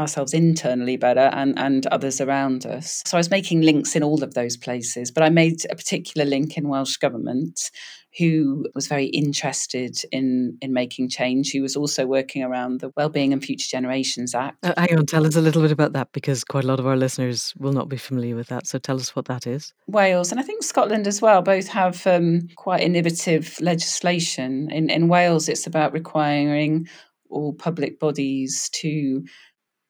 [0.00, 3.02] ourselves internally better and, and others around us.
[3.06, 6.26] So I was making links in all of those places, but I made a particular
[6.26, 7.70] link in Welsh Government
[8.18, 11.50] who was very interested in, in making change.
[11.50, 14.58] He was also working around the Wellbeing and Future Generations Act.
[14.64, 16.86] Uh, hang on, tell us a little bit about that because quite a lot of
[16.86, 18.66] our listeners will not be familiar with that.
[18.66, 19.72] So tell us what that is.
[19.86, 24.70] Wales, and I think Scotland as well, both have um, quite innovative legislation.
[24.72, 26.88] In, in Wales, it's about requiring
[27.28, 29.24] all public bodies to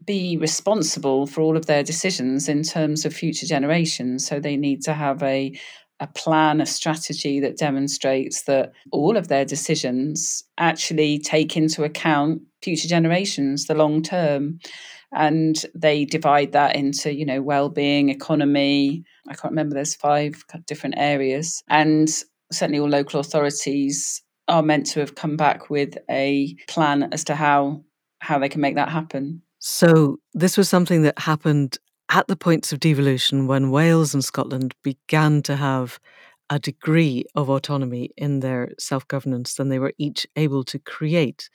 [0.05, 4.27] be responsible for all of their decisions in terms of future generations.
[4.27, 5.59] So they need to have a
[6.01, 12.41] a plan, a strategy that demonstrates that all of their decisions actually take into account
[12.63, 14.59] future generations, the long term.
[15.13, 19.05] And they divide that into, you know, well-being, economy.
[19.29, 19.75] I can't remember.
[19.75, 22.09] There's five different areas, and
[22.51, 27.35] certainly all local authorities are meant to have come back with a plan as to
[27.35, 27.85] how
[28.21, 29.43] how they can make that happen.
[29.61, 34.75] So, this was something that happened at the points of devolution when Wales and Scotland
[34.83, 36.01] began to have
[36.49, 41.51] a degree of autonomy in their self governance than they were each able to create.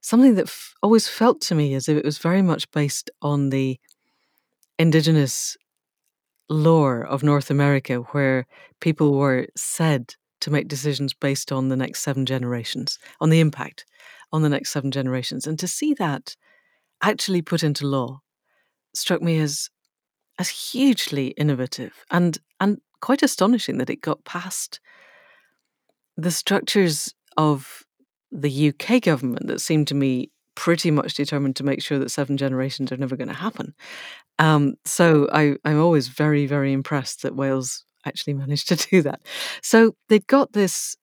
[0.00, 3.50] Something that f- always felt to me as if it was very much based on
[3.50, 3.78] the
[4.78, 5.56] indigenous
[6.48, 8.46] lore of North America where
[8.80, 13.84] people were said to make decisions based on the next seven generations, on the impact
[14.32, 15.46] on the next seven generations.
[15.46, 16.36] And to see that
[17.08, 18.20] actually put into law
[18.94, 19.70] struck me as
[20.38, 24.80] as hugely innovative and and quite astonishing that it got past
[26.16, 27.82] the structures of
[28.32, 32.36] the UK government that seemed to me pretty much determined to make sure that seven
[32.36, 33.74] generations are never going to happen.
[34.38, 39.20] Um, so I, I'm always very, very impressed that Wales actually managed to do that.
[39.62, 40.96] So they'd got this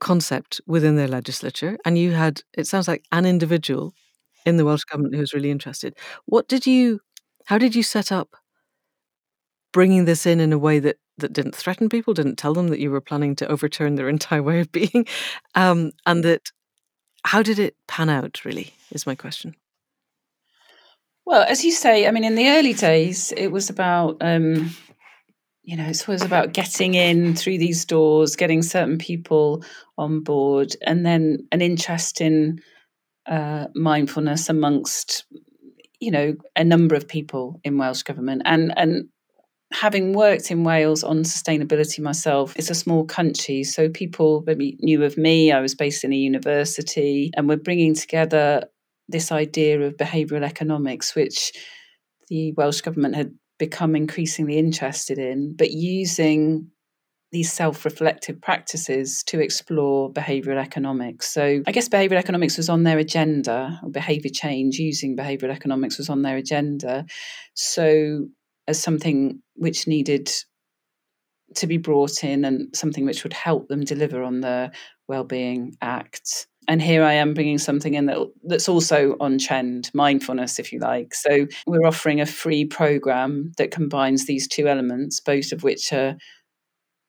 [0.00, 3.94] concept within their legislature, and you had, it sounds like, an individual
[4.44, 5.96] in the Welsh government who was really interested.
[6.26, 7.00] What did you,
[7.46, 8.36] how did you set up
[9.72, 12.80] bringing this in in a way that that didn't threaten people, didn't tell them that
[12.80, 15.06] you were planning to overturn their entire way of being,
[15.54, 16.50] um, and that
[17.24, 18.44] how did it pan out?
[18.44, 19.54] Really, is my question.
[21.24, 24.70] Well, as you say, I mean, in the early days, it was about um,
[25.62, 29.64] you know, it was about getting in through these doors, getting certain people
[29.96, 32.60] on board, and then an interest in
[33.26, 35.24] uh, mindfulness amongst
[36.00, 39.08] you know a number of people in Welsh government, and and
[39.72, 45.02] having worked in Wales on sustainability myself, it's a small country, so people maybe knew
[45.02, 45.50] of me.
[45.50, 48.64] I was based in a university, and we're bringing together
[49.08, 51.52] this idea of behavioural economics, which
[52.28, 56.68] the Welsh government had become increasingly interested in, but using
[57.32, 61.32] these self reflective practices to explore behavioral economics.
[61.32, 65.98] So, I guess behavioral economics was on their agenda, or behavior change using behavioral economics
[65.98, 67.06] was on their agenda.
[67.54, 68.26] So,
[68.68, 70.30] as something which needed
[71.56, 74.70] to be brought in and something which would help them deliver on the
[75.08, 80.58] Wellbeing Act and here I am bringing something in that that's also on trend, mindfulness,
[80.58, 81.14] if you like.
[81.14, 86.16] So we're offering a free program that combines these two elements, both of which are,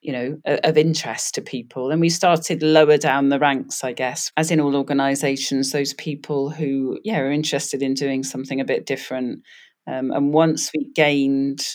[0.04, 1.92] you know, of interest to people.
[1.92, 6.50] And we started lower down the ranks, I guess, as in all organisations, those people
[6.50, 9.44] who, yeah, are interested in doing something a bit different.
[9.88, 11.66] Um, and once we gained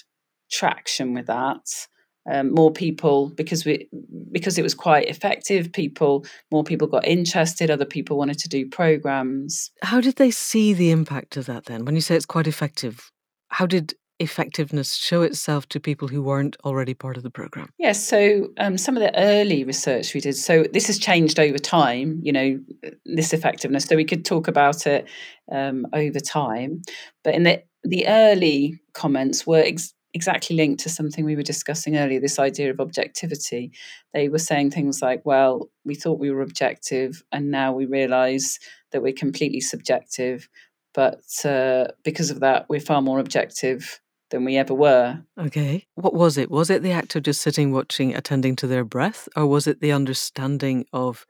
[0.51, 1.87] traction with that,
[2.31, 3.89] um, more people because we
[4.31, 8.69] because it was quite effective people more people got interested other people wanted to do
[8.69, 12.47] programs how did they see the impact of that then when you say it's quite
[12.47, 13.11] effective
[13.49, 18.05] how did effectiveness show itself to people who weren't already part of the program yes
[18.05, 22.21] so um, some of the early research we did so this has changed over time
[22.23, 22.59] you know
[23.05, 25.07] this effectiveness so we could talk about it
[25.53, 26.83] um, over time
[27.23, 31.97] but in the the early comments were ex- exactly linked to something we were discussing
[31.97, 33.73] earlier this idea of objectivity.
[34.13, 38.59] They were saying things like, well, we thought we were objective, and now we realize
[38.93, 40.49] that we're completely subjective.
[40.95, 45.21] But uh, because of that, we're far more objective than we ever were.
[45.39, 45.87] Okay.
[45.95, 46.51] What was it?
[46.51, 49.81] Was it the act of just sitting, watching, attending to their breath, or was it
[49.81, 51.27] the understanding of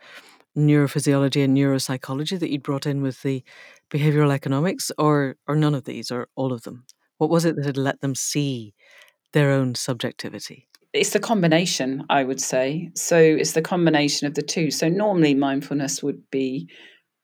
[0.56, 3.44] neurophysiology and neuropsychology that you brought in with the
[3.90, 6.84] behavioral economics, or or none of these, or all of them?
[7.18, 8.74] What was it that had let them see
[9.32, 10.68] their own subjectivity?
[10.94, 12.90] It's the combination, I would say.
[12.94, 14.70] So it's the combination of the two.
[14.70, 16.68] So normally mindfulness would be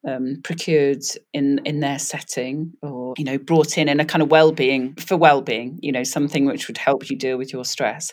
[0.07, 4.31] um, procured in in their setting or you know brought in in a kind of
[4.31, 8.11] well-being for well-being you know something which would help you deal with your stress.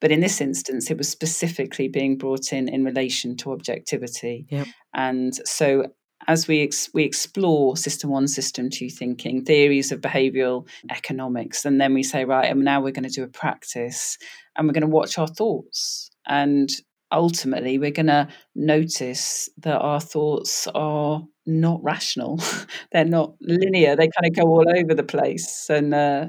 [0.00, 4.46] But in this instance it was specifically being brought in in relation to objectivity.
[4.50, 4.66] Yep.
[4.94, 5.86] and so
[6.26, 11.80] as we ex- we explore system one, system two thinking, theories of behavioral economics, and
[11.80, 14.16] then we say, right, and now we're going to do a practice,
[14.56, 16.70] and we're going to watch our thoughts, and
[17.12, 22.40] ultimately we're going to notice that our thoughts are not rational,
[22.92, 26.26] they're not linear, they kind of go all over the place, and uh,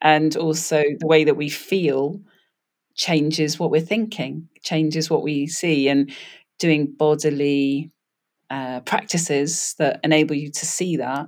[0.00, 2.20] and also the way that we feel
[2.96, 6.12] changes what we're thinking, changes what we see, and
[6.58, 7.92] doing bodily
[8.50, 11.26] uh, practices that enable you to see that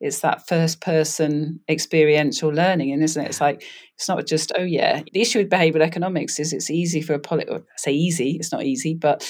[0.00, 3.28] it's that first person experiential learning and isn't it?
[3.28, 3.64] It's like
[3.96, 5.02] it's not just oh yeah.
[5.12, 8.64] The issue with behavioral economics is it's easy for a policy say easy it's not
[8.64, 9.24] easy but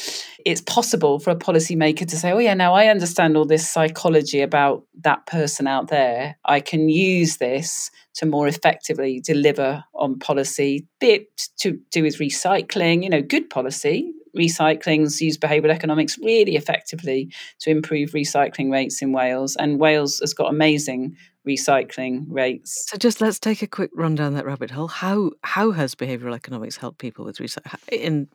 [0.44, 4.40] it's possible for a policymaker to say oh yeah now i understand all this psychology
[4.40, 6.36] about that person out there.
[6.44, 12.18] I can use this to more effectively deliver on policy be it to do with
[12.18, 19.02] recycling you know good policy recycling's used behavioural economics really effectively to improve recycling rates
[19.02, 21.16] in Wales, and Wales has got amazing
[21.46, 22.86] recycling rates.
[22.88, 24.88] So just let's take a quick run down that rabbit hole.
[24.88, 27.78] How how has behavioural economics helped people with recycling?
[27.90, 28.28] In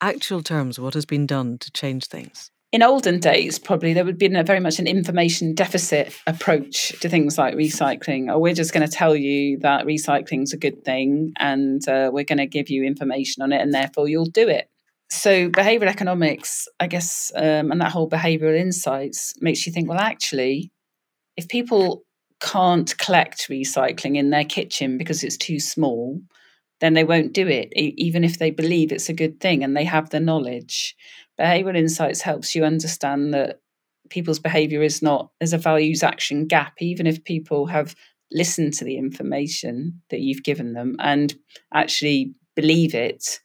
[0.00, 2.50] actual terms, what has been done to change things?
[2.70, 7.08] in olden days, probably there would be a very much an information deficit approach to
[7.08, 8.28] things like recycling.
[8.28, 11.86] Or oh, we're just going to tell you that recycling is a good thing, and
[11.88, 14.68] uh, we're going to give you information on it, and therefore you'll do it.
[15.08, 19.88] So behavioral economics, I guess, um, and that whole behavioral insights makes you think.
[19.88, 20.70] Well, actually,
[21.38, 22.02] if people
[22.40, 26.20] can't collect recycling in their kitchen because it's too small,
[26.80, 29.84] then they won't do it, even if they believe it's a good thing and they
[29.84, 30.94] have the knowledge.
[31.38, 33.60] Behavioral insights helps you understand that
[34.10, 37.94] people's behavior is not, there's a values action gap, even if people have
[38.30, 41.34] listened to the information that you've given them and
[41.72, 43.40] actually believe it.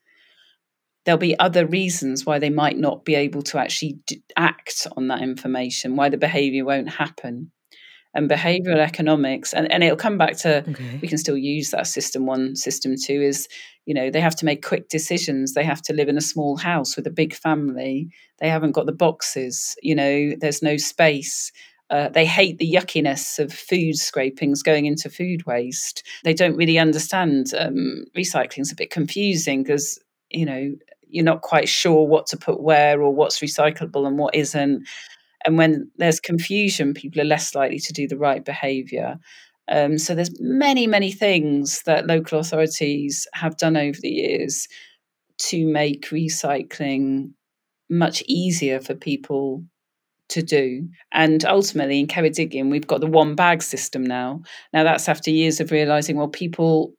[1.06, 4.00] There'll be other reasons why they might not be able to actually
[4.38, 7.52] act on that information, why the behavior won't happen
[8.14, 11.00] and behavioral economics and, and it'll come back to okay.
[11.02, 13.48] we can still use that system one system two is
[13.86, 15.54] you know they have to make quick decisions.
[15.54, 18.10] They have to live in a small house with a big family.
[18.40, 21.52] They haven't got the boxes you know there's no space.
[21.90, 26.02] Uh, they hate the yuckiness of food scrapings going into food waste.
[26.24, 30.00] They don't really understand um, recycling is a bit confusing because
[30.30, 30.74] you know
[31.08, 34.88] you're not quite sure what to put where or what's recyclable and what isn't
[35.46, 39.18] and when there's confusion, people are less likely to do the right behaviour.
[39.70, 44.68] Um, so there's many, many things that local authorities have done over the years
[45.40, 47.32] to make recycling
[47.90, 49.64] much easier for people
[50.30, 50.88] to do.
[51.12, 54.42] And ultimately, in Ceredigion, we've got the one bag system now.
[54.74, 56.94] Now, that's after years of realizing, well, people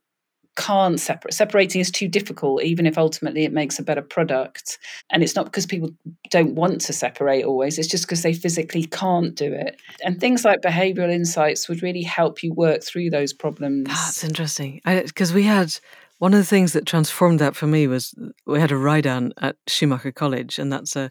[0.57, 1.35] can't separate.
[1.35, 4.79] Separating is too difficult, even if ultimately it makes a better product.
[5.11, 5.91] And it's not because people
[6.31, 9.81] don't want to separate always, it's just because they physically can't do it.
[10.03, 13.89] And things like behavioral insights would really help you work through those problems.
[13.89, 14.81] That's interesting.
[14.85, 15.75] Because we had
[16.19, 18.15] one of the things that transformed that for me was
[18.47, 21.11] we had a Ridan at Schumacher College, and that's a,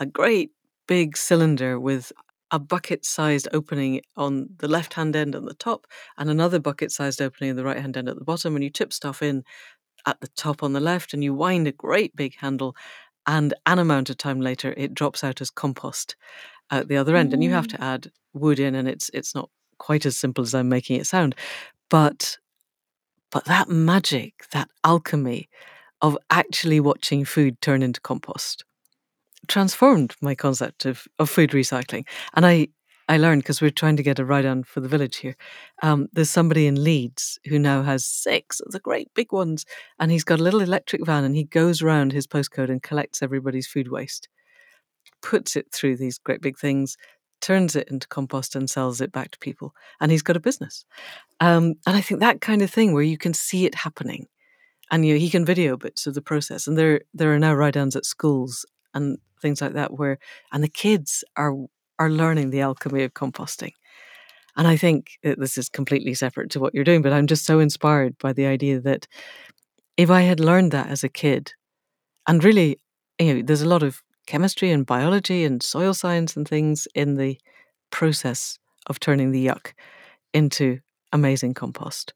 [0.00, 0.52] a great
[0.86, 2.12] big cylinder with
[2.50, 5.86] a bucket sized opening on the left hand end at the top
[6.16, 8.54] and another bucket sized opening in the right hand end at the bottom.
[8.54, 9.44] And you tip stuff in
[10.06, 12.74] at the top on the left and you wind a great big handle.
[13.26, 16.16] And an amount of time later, it drops out as compost
[16.70, 17.30] at the other end.
[17.30, 17.34] Mm.
[17.34, 17.76] And you have mm.
[17.76, 21.06] to add wood in, and it's it's not quite as simple as I'm making it
[21.06, 21.34] sound.
[21.90, 22.38] But
[23.30, 25.50] but that magic, that alchemy
[26.00, 28.64] of actually watching food turn into compost
[29.46, 32.04] transformed my concept of, of food recycling.
[32.34, 32.68] And I,
[33.08, 35.36] I learned because we're trying to get a Ridan for the village here.
[35.82, 39.64] Um, there's somebody in Leeds who now has six of the great big ones,
[39.98, 43.22] and he's got a little electric van, and he goes around his postcode and collects
[43.22, 44.28] everybody's food waste,
[45.22, 46.96] puts it through these great big things,
[47.40, 49.72] turns it into compost, and sells it back to people.
[50.00, 50.84] And he's got a business.
[51.40, 54.26] Um, and I think that kind of thing where you can see it happening,
[54.90, 56.66] and you know, he can video bits of the process.
[56.66, 60.18] And there there are now Ridans at schools and things like that where
[60.52, 61.54] and the kids are
[61.98, 63.72] are learning the alchemy of composting.
[64.56, 67.44] And i think uh, this is completely separate to what you're doing but i'm just
[67.44, 69.06] so inspired by the idea that
[69.96, 71.52] if i had learned that as a kid
[72.26, 72.80] and really
[73.18, 77.16] you know there's a lot of chemistry and biology and soil science and things in
[77.16, 77.38] the
[77.90, 78.58] process
[78.88, 79.72] of turning the yuck
[80.34, 80.80] into
[81.12, 82.12] amazing compost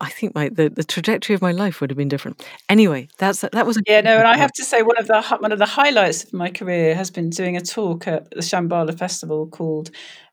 [0.00, 2.42] I think my the, the trajectory of my life would have been different.
[2.70, 4.00] Anyway, that's that was a yeah.
[4.00, 6.50] No, and I have to say one of the one of the highlights of my
[6.50, 9.90] career has been doing a talk at the Shambala Festival called,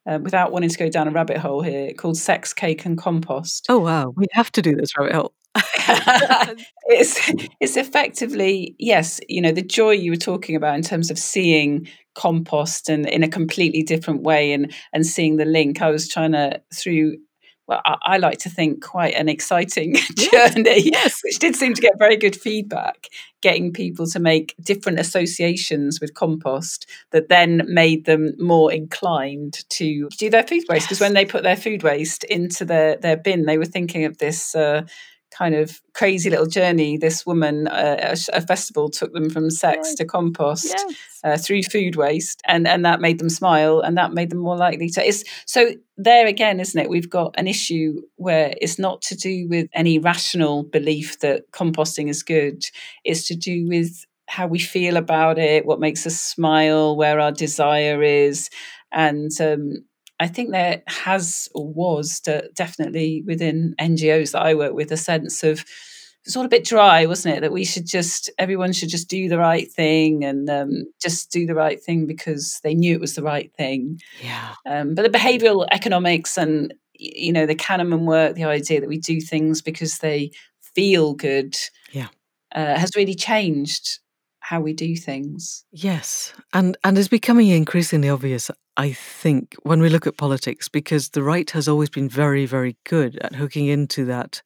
[0.08, 3.66] uh, without wanting to go down a rabbit hole here, called "Sex, Cake, and Compost."
[3.68, 5.34] Oh wow, we have to do this rabbit hole.
[6.88, 11.20] it's it's effectively yes, you know the joy you were talking about in terms of
[11.20, 15.82] seeing compost and in a completely different way and and seeing the link.
[15.82, 17.18] I was trying to through
[17.68, 21.22] well, I, I, like to think quite an exciting yes, journey, yes.
[21.24, 23.10] which did seem to get very good feedback,
[23.42, 30.08] getting people to make different associations with compost that then made them more inclined to
[30.18, 30.86] do their food waste.
[30.88, 31.02] Because yes.
[31.02, 34.54] when they put their food waste into their, their bin, they were thinking of this.
[34.54, 34.84] Uh,
[35.36, 36.98] kind of crazy little journey.
[36.98, 40.96] This woman, uh, a, a, festival, took them from sex to compost yes.
[41.24, 44.58] uh, through food waste, and and that made them smile, and that made them more
[44.58, 45.06] likely to.
[45.06, 46.90] It's so there again, isn't it?
[46.90, 52.10] We've got an issue where it's not to do with any rational belief that composting
[52.10, 52.64] is good.
[53.04, 57.32] It's to do with how we feel about it, what makes us smile, where our
[57.32, 58.50] desire is,
[58.92, 59.86] and um,
[60.20, 62.22] I think there has or was
[62.54, 65.66] definitely within NGOs that I work with a sense of
[66.26, 67.42] it's all a bit dry, wasn't it?
[67.42, 71.46] That we should just everyone should just do the right thing and um, just do
[71.46, 74.00] the right thing because they knew it was the right thing.
[74.24, 74.56] Yeah.
[74.66, 78.98] Um, but the behavioural economics and you know the Kahneman work, the idea that we
[78.98, 81.56] do things because they feel good,
[81.92, 82.08] yeah,
[82.54, 84.00] uh, has really changed
[84.40, 85.64] how we do things.
[85.72, 88.50] Yes, and and it's becoming increasingly obvious.
[88.78, 92.76] I think when we look at politics, because the right has always been very, very
[92.84, 94.42] good at hooking into that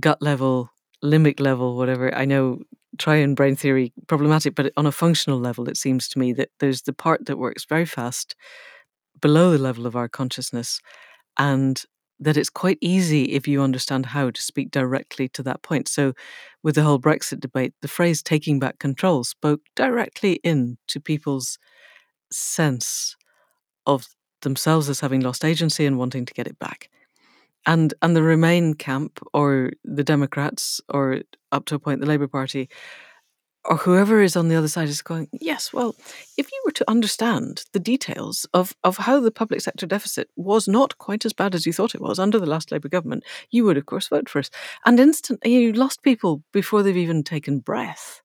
[0.00, 0.70] gut level,
[1.04, 2.14] limbic level, whatever.
[2.14, 2.60] I know
[2.98, 6.82] triune brain theory problematic, but on a functional level, it seems to me that there's
[6.82, 8.34] the part that works very fast
[9.20, 10.80] below the level of our consciousness,
[11.38, 11.84] and
[12.18, 15.88] that it's quite easy if you understand how to speak directly to that point.
[15.88, 16.14] So,
[16.62, 21.58] with the whole Brexit debate, the phrase taking back control spoke directly into people's
[22.32, 23.16] sense
[23.86, 24.08] of
[24.42, 26.90] themselves as having lost agency and wanting to get it back.
[27.66, 31.22] And and the Remain camp or the Democrats or
[31.52, 32.68] up to a point the Labour Party
[33.68, 35.94] or whoever is on the other side is going, yes, well,
[36.36, 40.68] if you were to understand the details of, of how the public sector deficit was
[40.68, 43.64] not quite as bad as you thought it was under the last Labour government, you
[43.64, 44.50] would, of course, vote for us.
[44.84, 48.22] And instantly, you lost people before they've even taken breath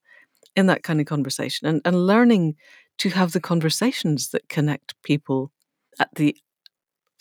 [0.55, 2.55] in that kind of conversation and, and learning
[3.01, 5.51] to have the conversations that connect people
[5.99, 6.35] at the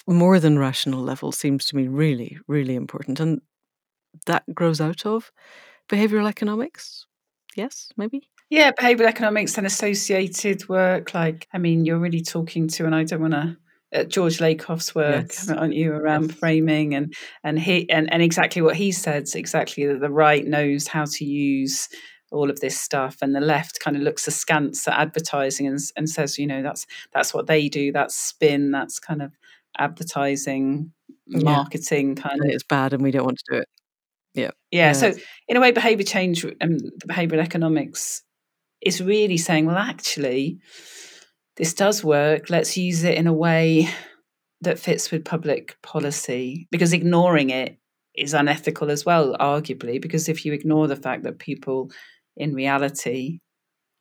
[0.07, 3.21] more than rational level seems to me really, really important.
[3.21, 3.41] And
[4.27, 5.31] that grows out of
[5.89, 7.07] behavioral economics
[7.57, 8.29] yes, maybe?
[8.49, 11.15] Yeah, behavioral economics and associated work.
[11.15, 13.57] Like, I mean, you're really talking to, and I don't want to.
[13.93, 15.51] Uh, George Lakoff's work, yes.
[15.51, 16.39] aren't you, around yes.
[16.39, 17.13] framing and
[17.43, 21.25] and he and, and exactly what he said, exactly that the right knows how to
[21.25, 21.89] use
[22.31, 26.09] all of this stuff and the left kind of looks askance at advertising and, and
[26.09, 29.33] says you know that's that's what they do that's spin that's kind of
[29.79, 30.93] advertising
[31.27, 32.23] marketing yeah.
[32.23, 33.69] kind and of it's bad and we don't want to do it
[34.35, 34.51] yeah.
[34.71, 34.93] Yeah.
[34.93, 35.13] So
[35.49, 38.23] in a way, behavior change um, and the behavioral economics
[38.81, 40.59] is really saying, well, actually,
[41.57, 42.51] this does work.
[42.51, 43.89] Let's use it in a way
[44.63, 47.79] that fits with public policy because ignoring it
[48.15, 51.91] is unethical as well, arguably, because if you ignore the fact that people
[52.37, 53.41] in reality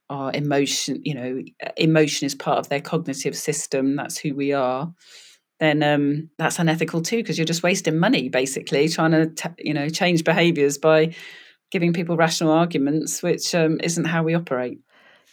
[0.09, 1.41] are emotion, you know,
[1.77, 4.91] emotion is part of their cognitive system, that's who we are.
[5.59, 9.73] Then um, that's unethical too because you're just wasting money basically trying to t- you
[9.73, 11.13] know change behaviors by
[11.69, 14.80] giving people rational arguments which um, isn't how we operate.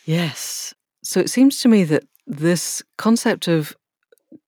[0.04, 0.74] Yes.
[1.04, 3.76] So it seems to me that this concept of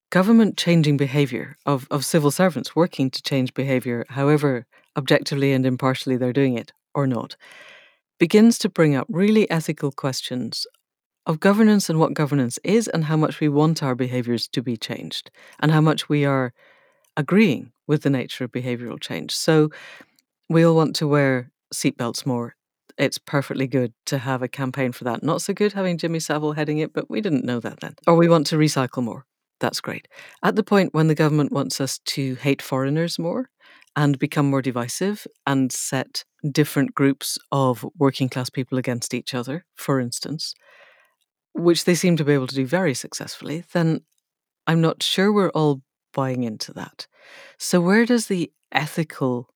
[0.09, 4.65] government changing behavior of, of civil servants working to change behavior however
[4.97, 7.35] objectively and impartially they're doing it or not
[8.19, 10.67] begins to bring up really ethical questions
[11.25, 14.75] of governance and what governance is, and how much we want our behaviors to be
[14.77, 16.53] changed, and how much we are
[17.17, 19.35] agreeing with the nature of behavioral change.
[19.35, 19.69] So
[20.49, 22.55] we all want to wear seatbelts more.
[22.97, 25.23] It's perfectly good to have a campaign for that.
[25.23, 27.95] Not so good having Jimmy Savile heading it, but we didn't know that then.
[28.07, 29.25] Or we want to recycle more.
[29.59, 30.07] That's great.
[30.43, 33.49] At the point when the government wants us to hate foreigners more
[33.95, 39.65] and become more divisive and set different groups of working class people against each other,
[39.75, 40.53] for instance,
[41.53, 44.01] which they seem to be able to do very successfully, then
[44.67, 45.81] I'm not sure we're all
[46.13, 47.07] buying into that.
[47.57, 49.49] So, where does the ethical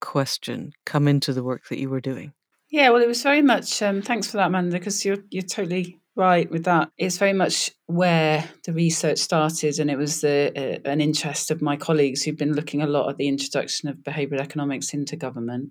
[0.00, 2.32] question come into the work that you were doing?
[2.70, 3.82] Yeah, well, it was very much.
[3.82, 6.90] Um, thanks for that, Amanda, because you're you're totally right with that.
[6.98, 10.52] It's very much where the research started, and it was the
[10.84, 13.96] uh, an interest of my colleagues who've been looking a lot at the introduction of
[13.98, 15.70] behavioural economics into government,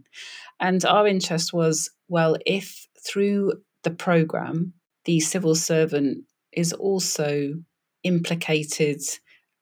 [0.59, 4.73] and our interest was well, if through the program
[5.05, 7.53] the civil servant is also
[8.03, 9.01] implicated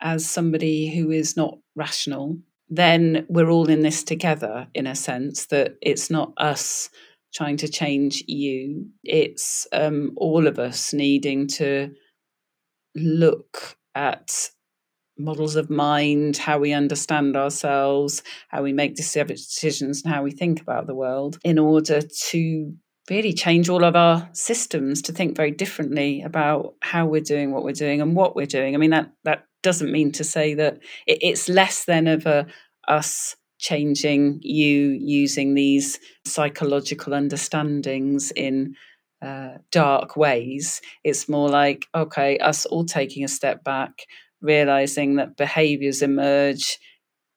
[0.01, 2.37] as somebody who is not rational,
[2.69, 6.89] then we're all in this together in a sense that it's not us
[7.33, 11.91] trying to change you, it's um, all of us needing to
[12.95, 14.49] look at
[15.19, 20.61] models of mind, how we understand ourselves, how we make decisions, and how we think
[20.61, 22.73] about the world in order to
[23.09, 27.63] really change all of our systems to think very differently about how we're doing what
[27.63, 28.75] we're doing and what we're doing.
[28.75, 32.47] I mean that that doesn't mean to say that it, it's less than of a
[32.87, 38.75] us changing you using these psychological understandings in
[39.21, 40.81] uh, dark ways.
[41.03, 44.05] It's more like okay, us all taking a step back,
[44.41, 46.79] realizing that behaviors emerge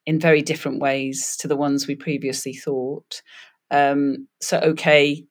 [0.07, 3.23] in very different ways to the ones we previously thought.
[3.71, 5.25] Um, so okay,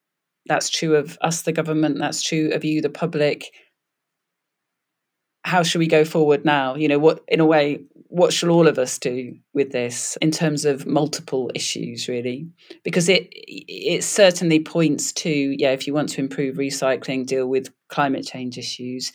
[0.45, 1.99] that's true of us, the government.
[1.99, 3.51] That's true of you, the public.
[5.49, 6.75] How should we go forward now?
[6.75, 10.31] You know, what, in a way, what shall all of us do with this in
[10.31, 12.47] terms of multiple issues, really?
[12.83, 17.73] Because it it certainly points to yeah, if you want to improve recycling, deal with
[17.87, 19.11] climate change issues.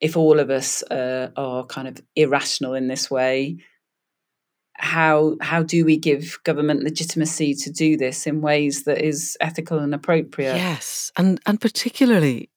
[0.00, 3.58] If all of us uh, are kind of irrational in this way,
[4.76, 9.78] how how do we give government legitimacy to do this in ways that is ethical
[9.78, 10.56] and appropriate?
[10.56, 12.50] Yes, and and particularly,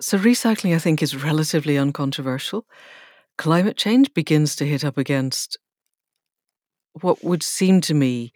[0.00, 2.66] so recycling I think is relatively uncontroversial.
[3.38, 5.58] Climate change begins to hit up against
[7.00, 8.32] what would seem to me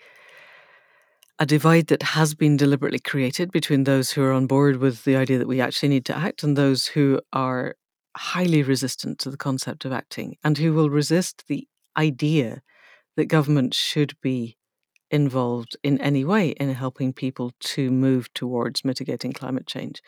[1.39, 5.17] a divide that has been deliberately created between those who are on board with the
[5.17, 7.77] idea that we actually need to act and those who are
[8.17, 12.61] highly resistant to the concept of acting and who will resist the idea
[13.17, 14.59] that government should be
[15.11, 20.03] involved in any way in helping people to move towards mitigating climate change.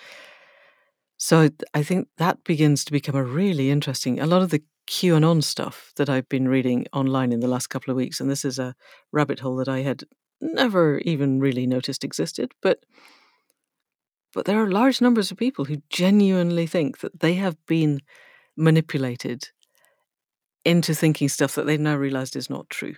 [1.23, 4.19] So I think that begins to become a really interesting.
[4.19, 7.93] A lot of the QAnon stuff that I've been reading online in the last couple
[7.93, 8.75] of weeks, and this is a
[9.13, 10.03] rabbit hole that I had
[10.41, 12.81] never even really noticed existed, but
[14.35, 18.01] but there are large numbers of people who genuinely think that they have been
[18.57, 19.51] manipulated
[20.65, 22.95] into thinking stuff that they've now realized is not true.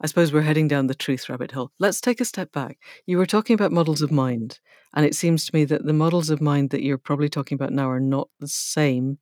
[0.00, 1.72] I suppose we're heading down the truth rabbit hole.
[1.78, 2.78] Let's take a step back.
[3.06, 4.60] You were talking about models of mind,
[4.94, 7.72] and it seems to me that the models of mind that you're probably talking about
[7.72, 9.18] now are not the same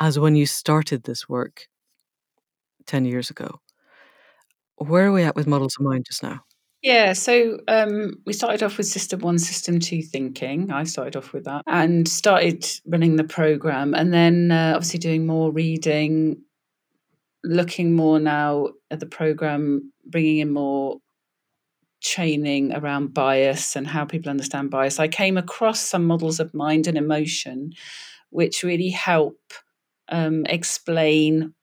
[0.00, 1.68] as when you started this work
[2.86, 3.60] 10 years ago.
[4.76, 6.40] Where are we at with models of mind just now?
[6.82, 10.72] Yeah, so um, we started off with System One, System Two thinking.
[10.72, 15.24] I started off with that and started running the program, and then uh, obviously doing
[15.24, 16.42] more reading,
[17.44, 20.98] looking more now at the program, bringing in more
[22.02, 24.98] training around bias and how people understand bias.
[24.98, 27.72] I came across some models of mind and emotion,
[28.30, 29.38] which really help
[30.08, 31.54] um, explain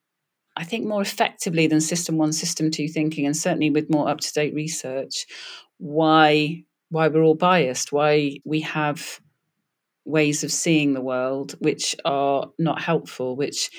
[0.60, 4.20] I think, more effectively than System One, System Two thinking, and certainly with more up
[4.20, 5.26] to date research,
[5.78, 9.22] why why we're all biased, why we have
[10.04, 13.70] ways of seeing the world which are not helpful, which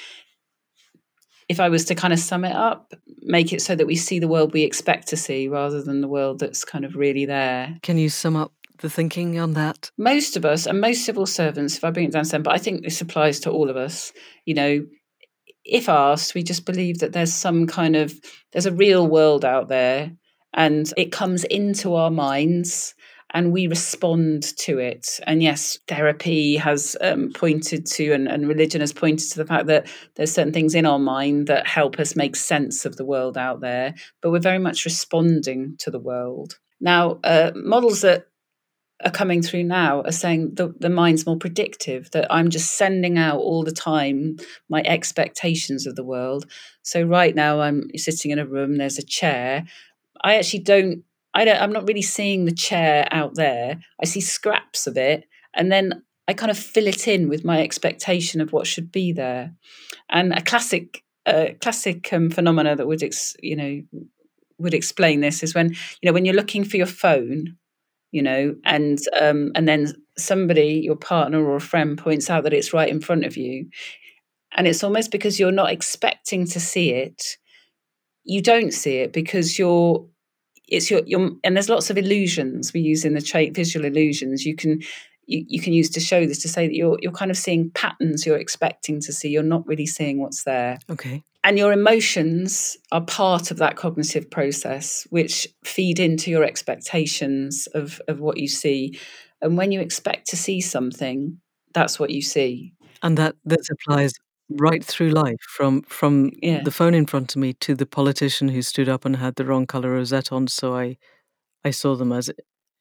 [1.50, 4.20] if I was to kind of sum it up, make it so that we see
[4.20, 7.76] the world we expect to see rather than the world that's kind of really there.
[7.82, 9.90] Can you sum up the thinking on that?
[9.98, 12.54] Most of us, and most civil servants, if I bring it down to them, but
[12.54, 14.12] I think this applies to all of us,
[14.44, 14.86] you know,
[15.64, 18.14] if asked, we just believe that there's some kind of
[18.52, 20.12] there's a real world out there
[20.54, 22.94] and it comes into our minds
[23.32, 25.20] and we respond to it.
[25.26, 29.66] And yes, therapy has um, pointed to, and, and, religion has pointed to the fact
[29.66, 33.38] that there's certain things in our mind that help us make sense of the world
[33.38, 36.58] out there, but we're very much responding to the world.
[36.80, 38.26] Now, uh, models that
[39.04, 43.16] are coming through now are saying the, the mind's more predictive, that I'm just sending
[43.16, 44.36] out all the time
[44.68, 46.46] my expectations of the world.
[46.82, 49.64] So right now I'm sitting in a room, there's a chair.
[50.22, 51.04] I actually don't
[51.34, 53.80] I don't I'm not really seeing the chair out there.
[54.00, 55.24] I see scraps of it
[55.54, 59.12] and then I kind of fill it in with my expectation of what should be
[59.12, 59.52] there.
[60.08, 63.82] And a classic uh, classic um, phenomena that would ex, you know
[64.58, 67.56] would explain this is when you know when you're looking for your phone
[68.10, 72.52] you know and um, and then somebody your partner or a friend points out that
[72.52, 73.68] it's right in front of you
[74.56, 77.36] and it's almost because you're not expecting to see it
[78.24, 80.06] you don't see it because you're
[80.70, 82.72] it's your, your and there's lots of illusions.
[82.72, 84.44] We use in the trait visual illusions.
[84.44, 84.80] You can
[85.26, 87.70] you, you can use to show this to say that you're you're kind of seeing
[87.70, 89.28] patterns you're expecting to see.
[89.28, 90.78] You're not really seeing what's there.
[90.90, 91.22] Okay.
[91.42, 98.00] And your emotions are part of that cognitive process, which feed into your expectations of,
[98.08, 98.98] of what you see.
[99.40, 101.38] And when you expect to see something,
[101.72, 102.74] that's what you see.
[103.02, 104.12] And that this applies
[104.58, 106.62] right through life, from from yeah.
[106.62, 109.44] the phone in front of me to the politician who stood up and had the
[109.44, 110.96] wrong color rosette on, so I
[111.64, 112.30] I saw them as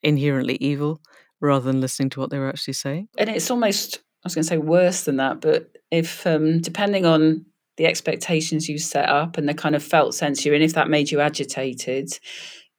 [0.02, 1.02] inherently evil
[1.42, 3.08] rather than listening to what they were actually saying.
[3.18, 7.06] And it's almost I was going to say worse than that, but if um, depending
[7.06, 7.46] on
[7.78, 10.90] the expectations you set up and the kind of felt sense you're in, if that
[10.90, 12.10] made you agitated,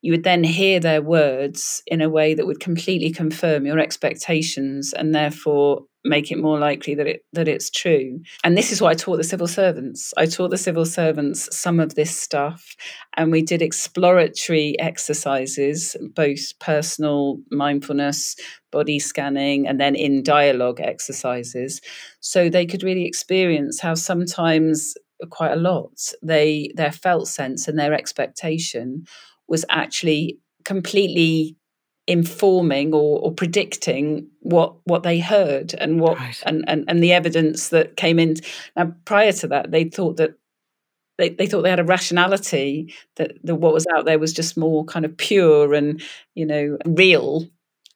[0.02, 4.92] you would then hear their words in a way that would completely confirm your expectations
[4.92, 8.20] and therefore make it more likely that it that it's true.
[8.42, 10.14] And this is what I taught the civil servants.
[10.16, 12.74] I taught the civil servants some of this stuff
[13.16, 18.36] and we did exploratory exercises, both personal mindfulness,
[18.70, 21.80] body scanning and then in dialogue exercises
[22.20, 24.94] so they could really experience how sometimes
[25.30, 25.92] quite a lot
[26.22, 29.04] they their felt sense and their expectation
[29.48, 31.56] was actually completely
[32.06, 36.42] informing or, or, predicting what what they heard and what right.
[36.44, 38.36] and, and and the evidence that came in.
[38.76, 40.34] Now prior to that they thought that
[41.18, 44.56] they, they thought they had a rationality that the what was out there was just
[44.56, 46.02] more kind of pure and
[46.34, 47.46] you know real.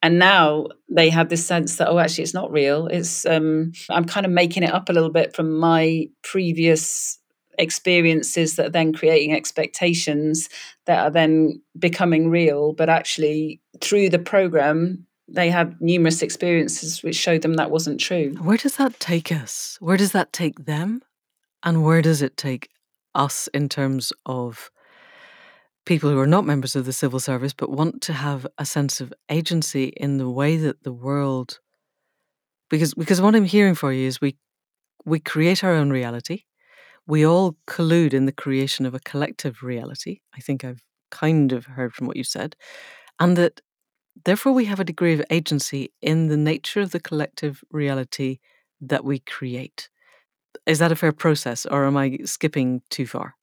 [0.03, 2.87] And now they have this sense that oh actually it's not real.
[2.87, 7.19] It's um i'm kind of making it up a little bit from my previous
[7.59, 10.49] experiences that are then creating expectations
[10.87, 12.73] that are then becoming real.
[12.73, 18.35] But actually, through the program, they had numerous experiences which showed them that wasn't true.
[18.41, 19.77] Where does that take us?
[19.81, 21.03] Where does that take them?
[21.63, 22.69] And where does it take
[23.15, 24.71] us in terms of
[25.87, 29.01] people who are not members of the civil service but want to have a sense
[29.01, 31.61] of agency in the way that the world
[32.71, 34.37] because because what I'm hearing for you is we
[35.05, 36.45] we create our own reality.
[37.07, 40.21] We all collude in the creation of a collective reality.
[40.35, 42.57] I think I've kind of heard from what you said.
[43.21, 43.61] And that
[44.25, 48.39] therefore we have a degree of agency in the nature of the collective reality
[48.81, 49.89] that we create.
[50.67, 53.35] Is that a fair process or am I skipping too far?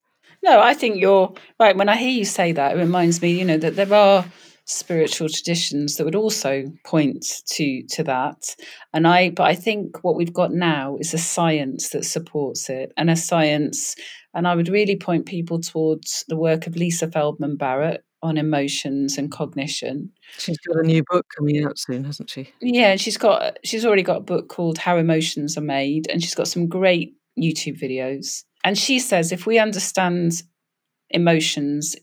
[0.44, 1.76] No, I think you're right.
[1.76, 4.26] When I hear you say that, it reminds me, you know, that there are
[4.72, 8.56] spiritual traditions that would also point to to that.
[8.94, 12.92] And I but I think what we've got now is a science that supports it
[12.98, 13.96] and a science
[14.34, 19.18] and I would really point people towards the work of Lisa Feldman Barrett on emotions
[19.18, 20.12] and cognition.
[20.38, 22.50] She's got a new book coming out soon, hasn't she?
[22.62, 26.36] Yeah, she's got she's already got a book called How Emotions Are Made and she's
[26.36, 30.44] got some great YouTube videos and she says if we understand
[31.10, 31.96] emotions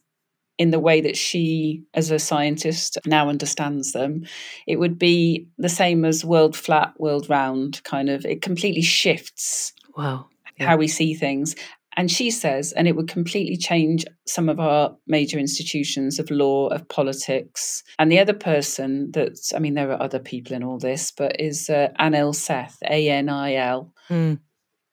[0.59, 4.25] in the way that she, as a scientist, now understands them,
[4.67, 8.25] it would be the same as world flat, world round kind of.
[8.25, 10.27] It completely shifts wow.
[10.59, 10.67] Yeah.
[10.67, 11.55] how we see things.
[11.97, 16.69] And she says, and it would completely change some of our major institutions of law,
[16.69, 17.83] of politics.
[17.99, 21.41] And the other person that's, I mean, there are other people in all this, but
[21.41, 23.93] is uh, Anil Seth, A N I L.
[24.09, 24.39] Mm.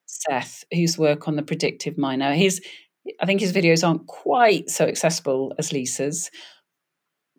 [0.07, 2.19] Seth, whose work on the predictive mind.
[2.19, 2.61] Now, his,
[3.19, 6.31] I think his videos aren't quite so accessible as Lisa's.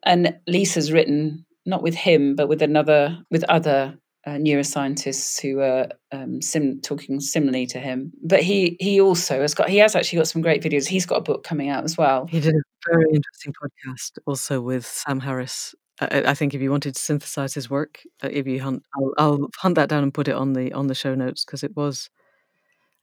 [0.05, 5.89] And Lisa's written not with him, but with another, with other uh, neuroscientists who are
[6.13, 8.13] um, sim- talking similarly to him.
[8.23, 10.87] But he he also has got he has actually got some great videos.
[10.87, 12.27] He's got a book coming out as well.
[12.27, 15.75] He did a very interesting podcast also with Sam Harris.
[16.01, 19.13] I, I think if you wanted to synthesize his work, uh, if you hunt, I'll,
[19.17, 21.77] I'll, hunt that down and put it on the on the show notes because it
[21.77, 22.11] was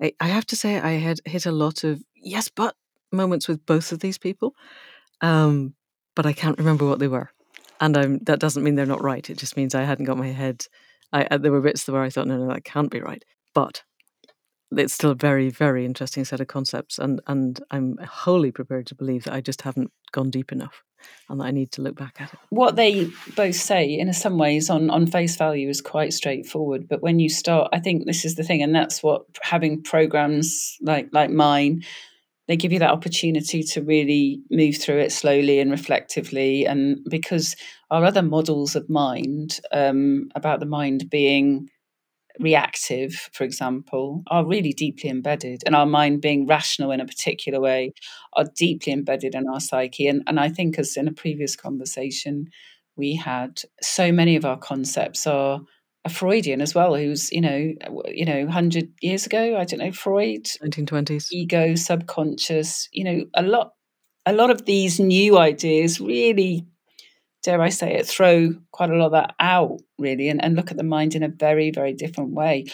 [0.02, 2.76] I, I have to say I had hit a lot of yes, but
[3.12, 4.56] moments with both of these people,
[5.22, 5.76] um,
[6.16, 7.32] but I can't remember what they were,
[7.80, 9.30] and I'm, that doesn't mean they're not right.
[9.30, 10.66] It just means I hadn't got my head.
[11.12, 13.84] I, uh, there were bits where I thought, no, no, that can't be right, but
[14.72, 18.96] it's still a very, very interesting set of concepts, and and I'm wholly prepared to
[18.96, 20.84] believe that I just haven't gone deep enough
[21.30, 22.40] and that I need to look back at it.
[22.50, 26.88] What they both say, in some ways, on, on face value, is quite straightforward.
[26.88, 30.78] But when you start, I think this is the thing, and that's what having programs
[30.82, 31.84] like like mine,
[32.48, 36.66] they give you that opportunity to really move through it slowly and reflectively.
[36.66, 37.56] And because
[37.90, 41.70] our other models of mind um, about the mind being
[42.40, 47.60] reactive, for example, are really deeply embedded, and our mind being rational in a particular
[47.60, 47.94] way
[48.34, 50.08] are deeply embedded in our psyche.
[50.08, 52.48] And, and I think, as in a previous conversation
[52.96, 55.62] we had, so many of our concepts are
[56.06, 57.74] a Freudian as well, who's you know,
[58.08, 63.26] you know, hundred years ago, I don't know, Freud, nineteen twenties, ego, subconscious, you know,
[63.34, 63.72] a lot,
[64.26, 66.66] a lot of these new ideas really
[67.44, 70.72] dare I say it, throw quite a lot of that out, really, and, and look
[70.72, 72.66] at the mind in a very, very different way.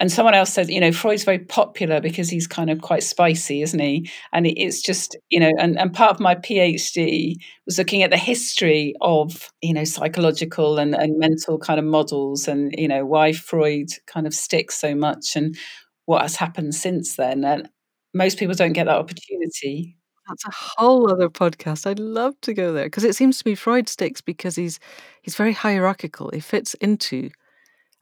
[0.00, 3.60] And someone else said, you know, Freud's very popular because he's kind of quite spicy,
[3.60, 4.10] isn't he?
[4.32, 7.34] And it's just, you know, and, and part of my PhD
[7.66, 12.48] was looking at the history of, you know, psychological and, and mental kind of models
[12.48, 15.54] and, you know, why Freud kind of sticks so much and
[16.06, 17.44] what has happened since then.
[17.44, 17.68] And
[18.14, 19.98] most people don't get that opportunity.
[20.28, 21.86] That's a whole other podcast.
[21.86, 24.78] I'd love to go there because it seems to me Freud sticks because he's
[25.22, 26.30] he's very hierarchical.
[26.32, 27.30] He fits into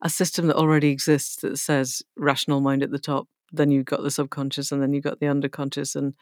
[0.03, 4.03] a system that already exists that says rational mind at the top, then you've got
[4.03, 6.15] the subconscious, and then you've got the underconscious, and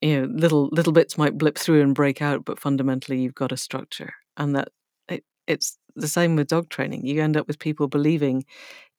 [0.00, 3.52] you know little little bits might blip through and break out, but fundamentally you've got
[3.52, 4.68] a structure, and that
[5.08, 7.06] it, it's the same with dog training.
[7.06, 8.44] You end up with people believing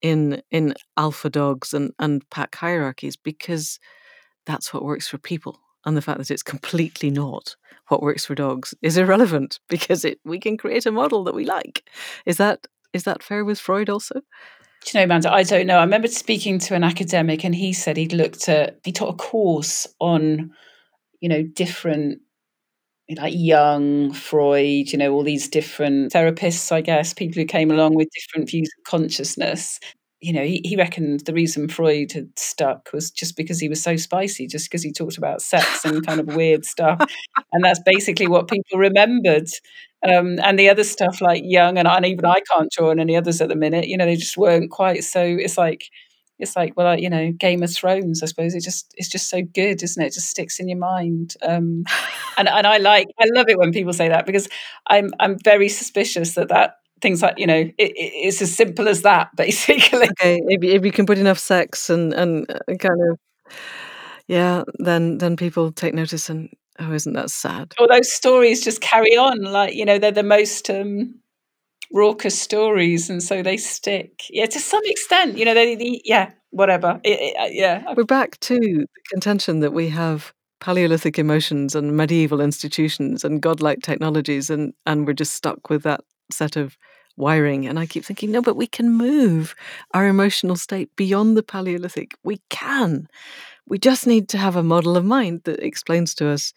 [0.01, 3.79] in in alpha dogs and and pack hierarchies because
[4.45, 7.55] that's what works for people and the fact that it's completely not
[7.87, 11.45] what works for dogs is irrelevant because it we can create a model that we
[11.45, 11.89] like.
[12.25, 14.15] Is that is that fair with Freud also?
[14.15, 14.21] Do
[14.93, 15.77] you know, Amanda, I don't know.
[15.77, 19.17] I remember speaking to an academic and he said he'd looked at he taught a
[19.17, 20.51] course on,
[21.19, 22.21] you know, different
[23.15, 27.95] like Jung, Freud, you know, all these different therapists, I guess, people who came along
[27.95, 29.79] with different views of consciousness
[30.19, 33.81] you know, he, he reckoned the reason Freud had stuck was just because he was
[33.81, 36.99] so spicy, just because he talked about sex and kind of weird stuff.
[37.51, 39.47] And that's basically what people remembered.
[40.07, 43.15] Um, and the other stuff like Jung and, and even I can't draw on any
[43.15, 45.21] others at the minute, you know, they just weren't quite so.
[45.23, 45.89] It's like,
[46.39, 48.21] It's like, well, you know, Game of Thrones.
[48.21, 50.07] I suppose it just it's just so good, isn't it?
[50.07, 51.33] It just sticks in your mind.
[51.41, 51.83] Um,
[52.37, 54.47] and and I like I love it when people say that because
[54.87, 59.01] I'm I'm very suspicious that that things like you know it, it's as simple as
[59.01, 60.09] that basically.
[60.11, 63.19] Okay, if if you can put enough sex and and uh, kind of
[64.27, 67.73] yeah, then then people take notice and oh, isn't that sad?
[67.79, 71.15] All those stories just carry on, like you know, they're the most um,
[71.91, 74.23] raucous stories, and so they stick.
[74.29, 76.99] Yeah, to some extent, you know, they, they yeah, whatever.
[77.03, 81.95] It, it, uh, yeah, we're back to the contention that we have Paleolithic emotions and
[81.95, 86.01] medieval institutions and godlike technologies, and and we're just stuck with that
[86.31, 86.77] set of
[87.17, 87.67] wiring.
[87.67, 89.55] And I keep thinking, no, but we can move
[89.93, 92.15] our emotional state beyond the Paleolithic.
[92.23, 93.07] We can.
[93.67, 96.53] We just need to have a model of mind that explains to us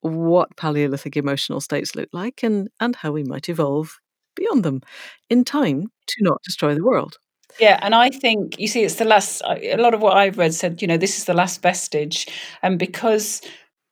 [0.00, 3.98] what Paleolithic emotional states look like and, and how we might evolve
[4.34, 4.80] beyond them
[5.28, 7.18] in time to not destroy the world.
[7.58, 9.42] Yeah, and I think you see, it's the last.
[9.44, 12.28] A lot of what I've read said, you know, this is the last vestige,
[12.62, 13.42] and because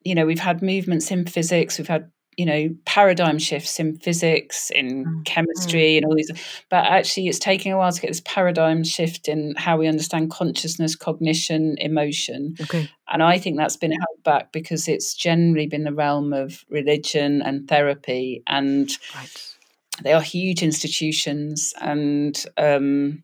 [0.03, 2.09] you know we've had movements in physics, we've had
[2.39, 5.25] you know paradigm shifts in physics in mm.
[5.25, 6.31] chemistry and all these
[6.69, 10.31] but actually it's taking a while to get this paradigm shift in how we understand
[10.31, 12.89] consciousness cognition emotion okay.
[13.09, 17.41] and i think that's been held back because it's generally been the realm of religion
[17.41, 19.55] and therapy and right.
[20.01, 23.21] they are huge institutions and um,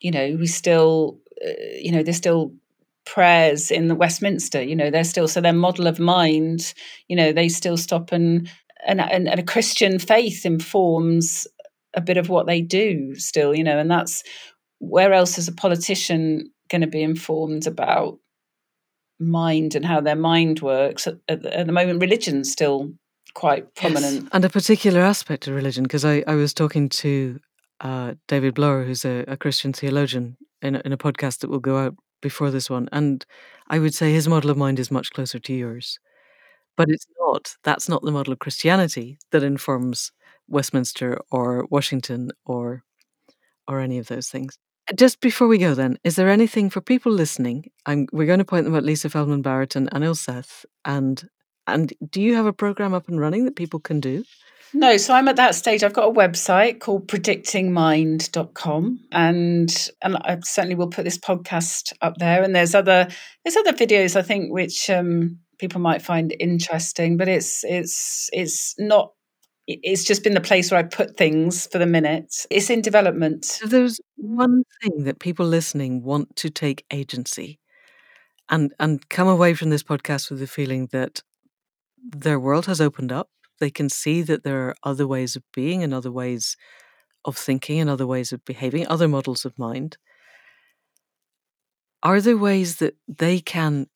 [0.00, 2.52] you know we still uh, you know they're still
[3.04, 4.62] prayers in the Westminster.
[4.62, 6.74] You know, they're still so their model of mind.
[7.08, 8.50] You know, they still stop and
[8.86, 11.46] and and, and a Christian faith informs
[11.94, 13.54] a bit of what they do still.
[13.54, 14.22] You know, and that's
[14.78, 18.18] where else is a politician going to be informed about
[19.20, 22.92] mind and how their mind works at, at, at the moment religion's still
[23.34, 24.28] quite prominent yes.
[24.32, 27.38] and a particular aspect of religion because I, I was talking to
[27.80, 31.60] uh, david blower who's a, a christian theologian in a, in a podcast that will
[31.60, 33.26] go out before this one, and
[33.68, 35.98] I would say his model of mind is much closer to yours.
[36.76, 37.56] But it's not.
[37.64, 40.12] That's not the model of Christianity that informs
[40.48, 42.82] Westminster or Washington or
[43.68, 44.58] or any of those things.
[44.90, 47.70] Uh, just before we go, then, is there anything for people listening?
[47.86, 50.64] I'm, we're going to point them at Lisa Feldman Barrett and Anil Seth.
[50.84, 51.28] And
[51.66, 54.24] and do you have a program up and running that people can do?
[54.74, 55.82] No, so I'm at that stage.
[55.82, 62.16] I've got a website called predictingmind.com and and I certainly will put this podcast up
[62.16, 63.08] there and there's other
[63.44, 68.74] there's other videos I think which um, people might find interesting, but it's it's it's
[68.78, 69.12] not
[69.66, 72.34] it's just been the place where I put things for the minute.
[72.50, 73.60] It's in development.
[73.62, 77.60] If there's one thing that people listening want to take agency
[78.48, 81.20] and and come away from this podcast with the feeling that
[82.02, 83.28] their world has opened up
[83.62, 86.56] they can see that there are other ways of being and other ways
[87.24, 89.96] of thinking and other ways of behaving, other models of mind.
[92.02, 93.86] Are there ways that they can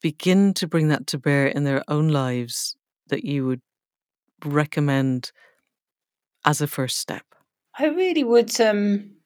[0.00, 2.76] begin to bring that to bear in their own lives
[3.08, 3.60] that you would
[4.44, 5.32] recommend
[6.44, 7.24] as a first step?
[7.76, 9.16] I really would um,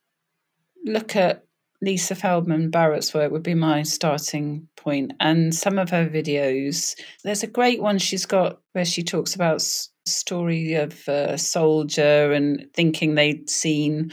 [0.87, 1.45] look at
[1.83, 6.95] Lisa Feldman Barrett's work would be my starting point, and some of her videos.
[7.25, 9.63] There's a great one she's got where she talks about
[10.07, 14.13] story of a soldier and thinking they'd seen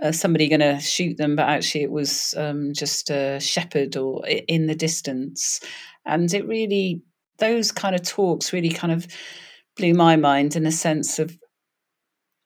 [0.00, 4.24] uh, somebody going to shoot them, but actually it was um, just a shepherd or
[4.26, 5.60] in the distance,
[6.06, 7.02] and it really
[7.38, 9.06] those kind of talks really kind of
[9.76, 11.36] blew my mind in a sense of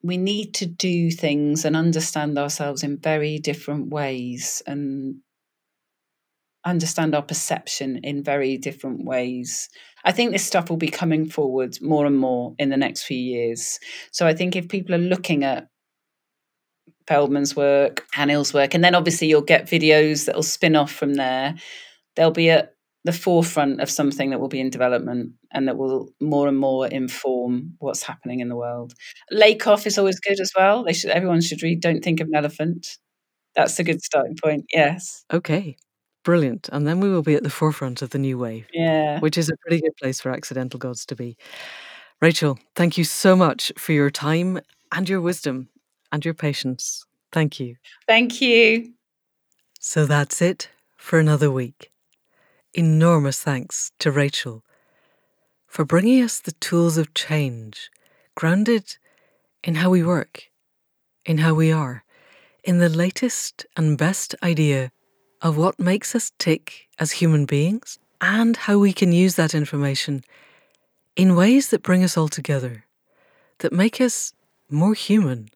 [0.02, 5.16] we need to do things and understand ourselves in very different ways and
[6.64, 9.68] understand our perception in very different ways.
[10.04, 13.18] I think this stuff will be coming forward more and more in the next few
[13.18, 13.78] years.
[14.10, 15.68] So I think if people are looking at
[17.06, 21.14] Feldman's work, Anil's work, and then obviously you'll get videos that will spin off from
[21.14, 21.56] there,
[22.16, 22.74] There'll be at
[23.04, 26.86] the forefront of something that will be in development and that will more and more
[26.86, 28.94] inform what's happening in the world.
[29.32, 30.84] Lakoff is always good as well.
[30.84, 32.98] They should everyone should read Don't Think of an Elephant.
[33.54, 34.66] That's a good starting point.
[34.72, 35.24] Yes.
[35.32, 35.76] Okay.
[36.24, 36.68] Brilliant.
[36.72, 38.66] And then we will be at the forefront of the new wave.
[38.72, 39.18] Yeah.
[39.18, 41.36] Which is a pretty good place for accidental gods to be.
[42.20, 44.60] Rachel, thank you so much for your time
[44.92, 45.68] and your wisdom
[46.12, 47.04] and your patience.
[47.32, 47.76] Thank you.
[48.06, 48.92] Thank you.
[49.80, 51.91] So that's it for another week.
[52.74, 54.64] Enormous thanks to Rachel
[55.66, 57.90] for bringing us the tools of change
[58.34, 58.96] grounded
[59.62, 60.44] in how we work,
[61.26, 62.02] in how we are,
[62.64, 64.90] in the latest and best idea
[65.42, 70.24] of what makes us tick as human beings and how we can use that information
[71.14, 72.86] in ways that bring us all together,
[73.58, 74.32] that make us
[74.70, 75.50] more human,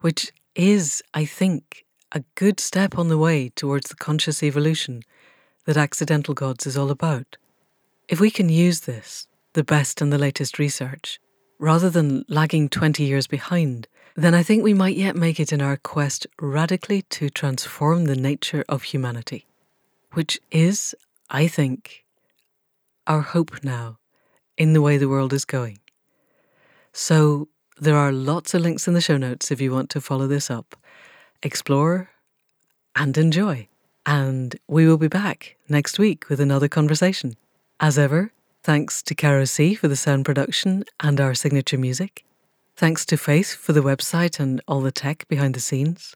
[0.00, 5.02] which is, I think, a good step on the way towards the conscious evolution
[5.66, 7.36] that Accidental Gods is all about.
[8.08, 11.20] If we can use this, the best and the latest research,
[11.58, 15.60] rather than lagging 20 years behind, then I think we might yet make it in
[15.60, 19.46] our quest radically to transform the nature of humanity,
[20.12, 20.94] which is,
[21.28, 22.04] I think,
[23.06, 23.98] our hope now
[24.56, 25.78] in the way the world is going.
[26.92, 27.48] So,
[27.78, 30.50] there are lots of links in the show notes if you want to follow this
[30.50, 30.76] up,
[31.42, 32.08] explore,
[32.94, 33.68] and enjoy.
[34.06, 37.36] And we will be back next week with another conversation.
[37.80, 38.32] As ever,
[38.62, 42.24] thanks to Caro C for the sound production and our signature music.
[42.76, 46.14] Thanks to Faith for the website and all the tech behind the scenes.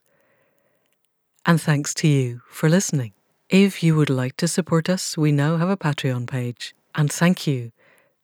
[1.45, 3.13] And thanks to you for listening.
[3.49, 6.73] If you would like to support us, we now have a Patreon page.
[6.95, 7.71] And thank you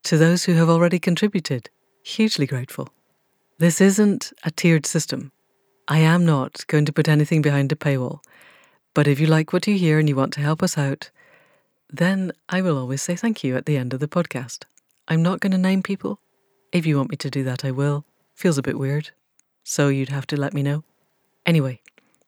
[0.03, 1.69] to those who have already contributed.
[2.03, 2.87] Hugely grateful.
[3.57, 5.31] This isn't a tiered system.
[5.87, 8.19] I am not going to put anything behind a paywall.
[8.97, 11.11] But if you like what you hear and you want to help us out,
[11.87, 14.63] then I will always say thank you at the end of the podcast.
[15.07, 16.19] I'm not going to name people.
[16.71, 18.05] If you want me to do that, I will.
[18.33, 19.11] Feels a bit weird.
[19.63, 20.83] So you'd have to let me know.
[21.45, 21.79] Anyway,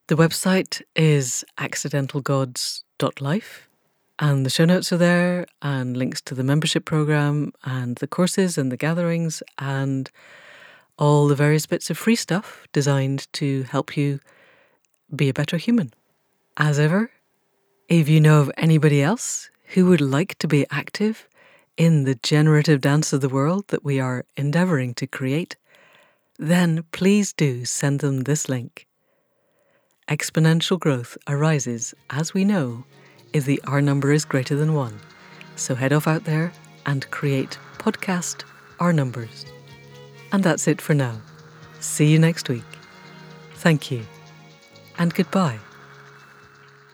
[0.10, 3.68] the website is accidentalgods.life.
[4.20, 8.60] And the show notes are there, and links to the membership program, and the courses
[8.60, 10.12] and the gatherings, and
[11.00, 14.20] all the various bits of free stuff designed to help you
[15.16, 15.94] be a better human.
[16.58, 17.12] As ever,
[17.88, 21.28] if you know of anybody else who would like to be active
[21.78, 25.56] in the generative dance of the world that we are endeavouring to create,
[26.38, 28.88] then please do send them this link.
[30.08, 32.84] Exponential growth arises, as we know,
[33.32, 35.00] if the R number is greater than 1.
[35.56, 36.52] So head off out there
[36.86, 38.44] and create podcast
[38.80, 39.46] R numbers.
[40.32, 41.22] And that's it for now.
[41.80, 42.64] See you next week.
[43.56, 44.06] Thank you
[44.98, 45.60] and goodbye.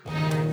[0.06, 0.45] Thank you.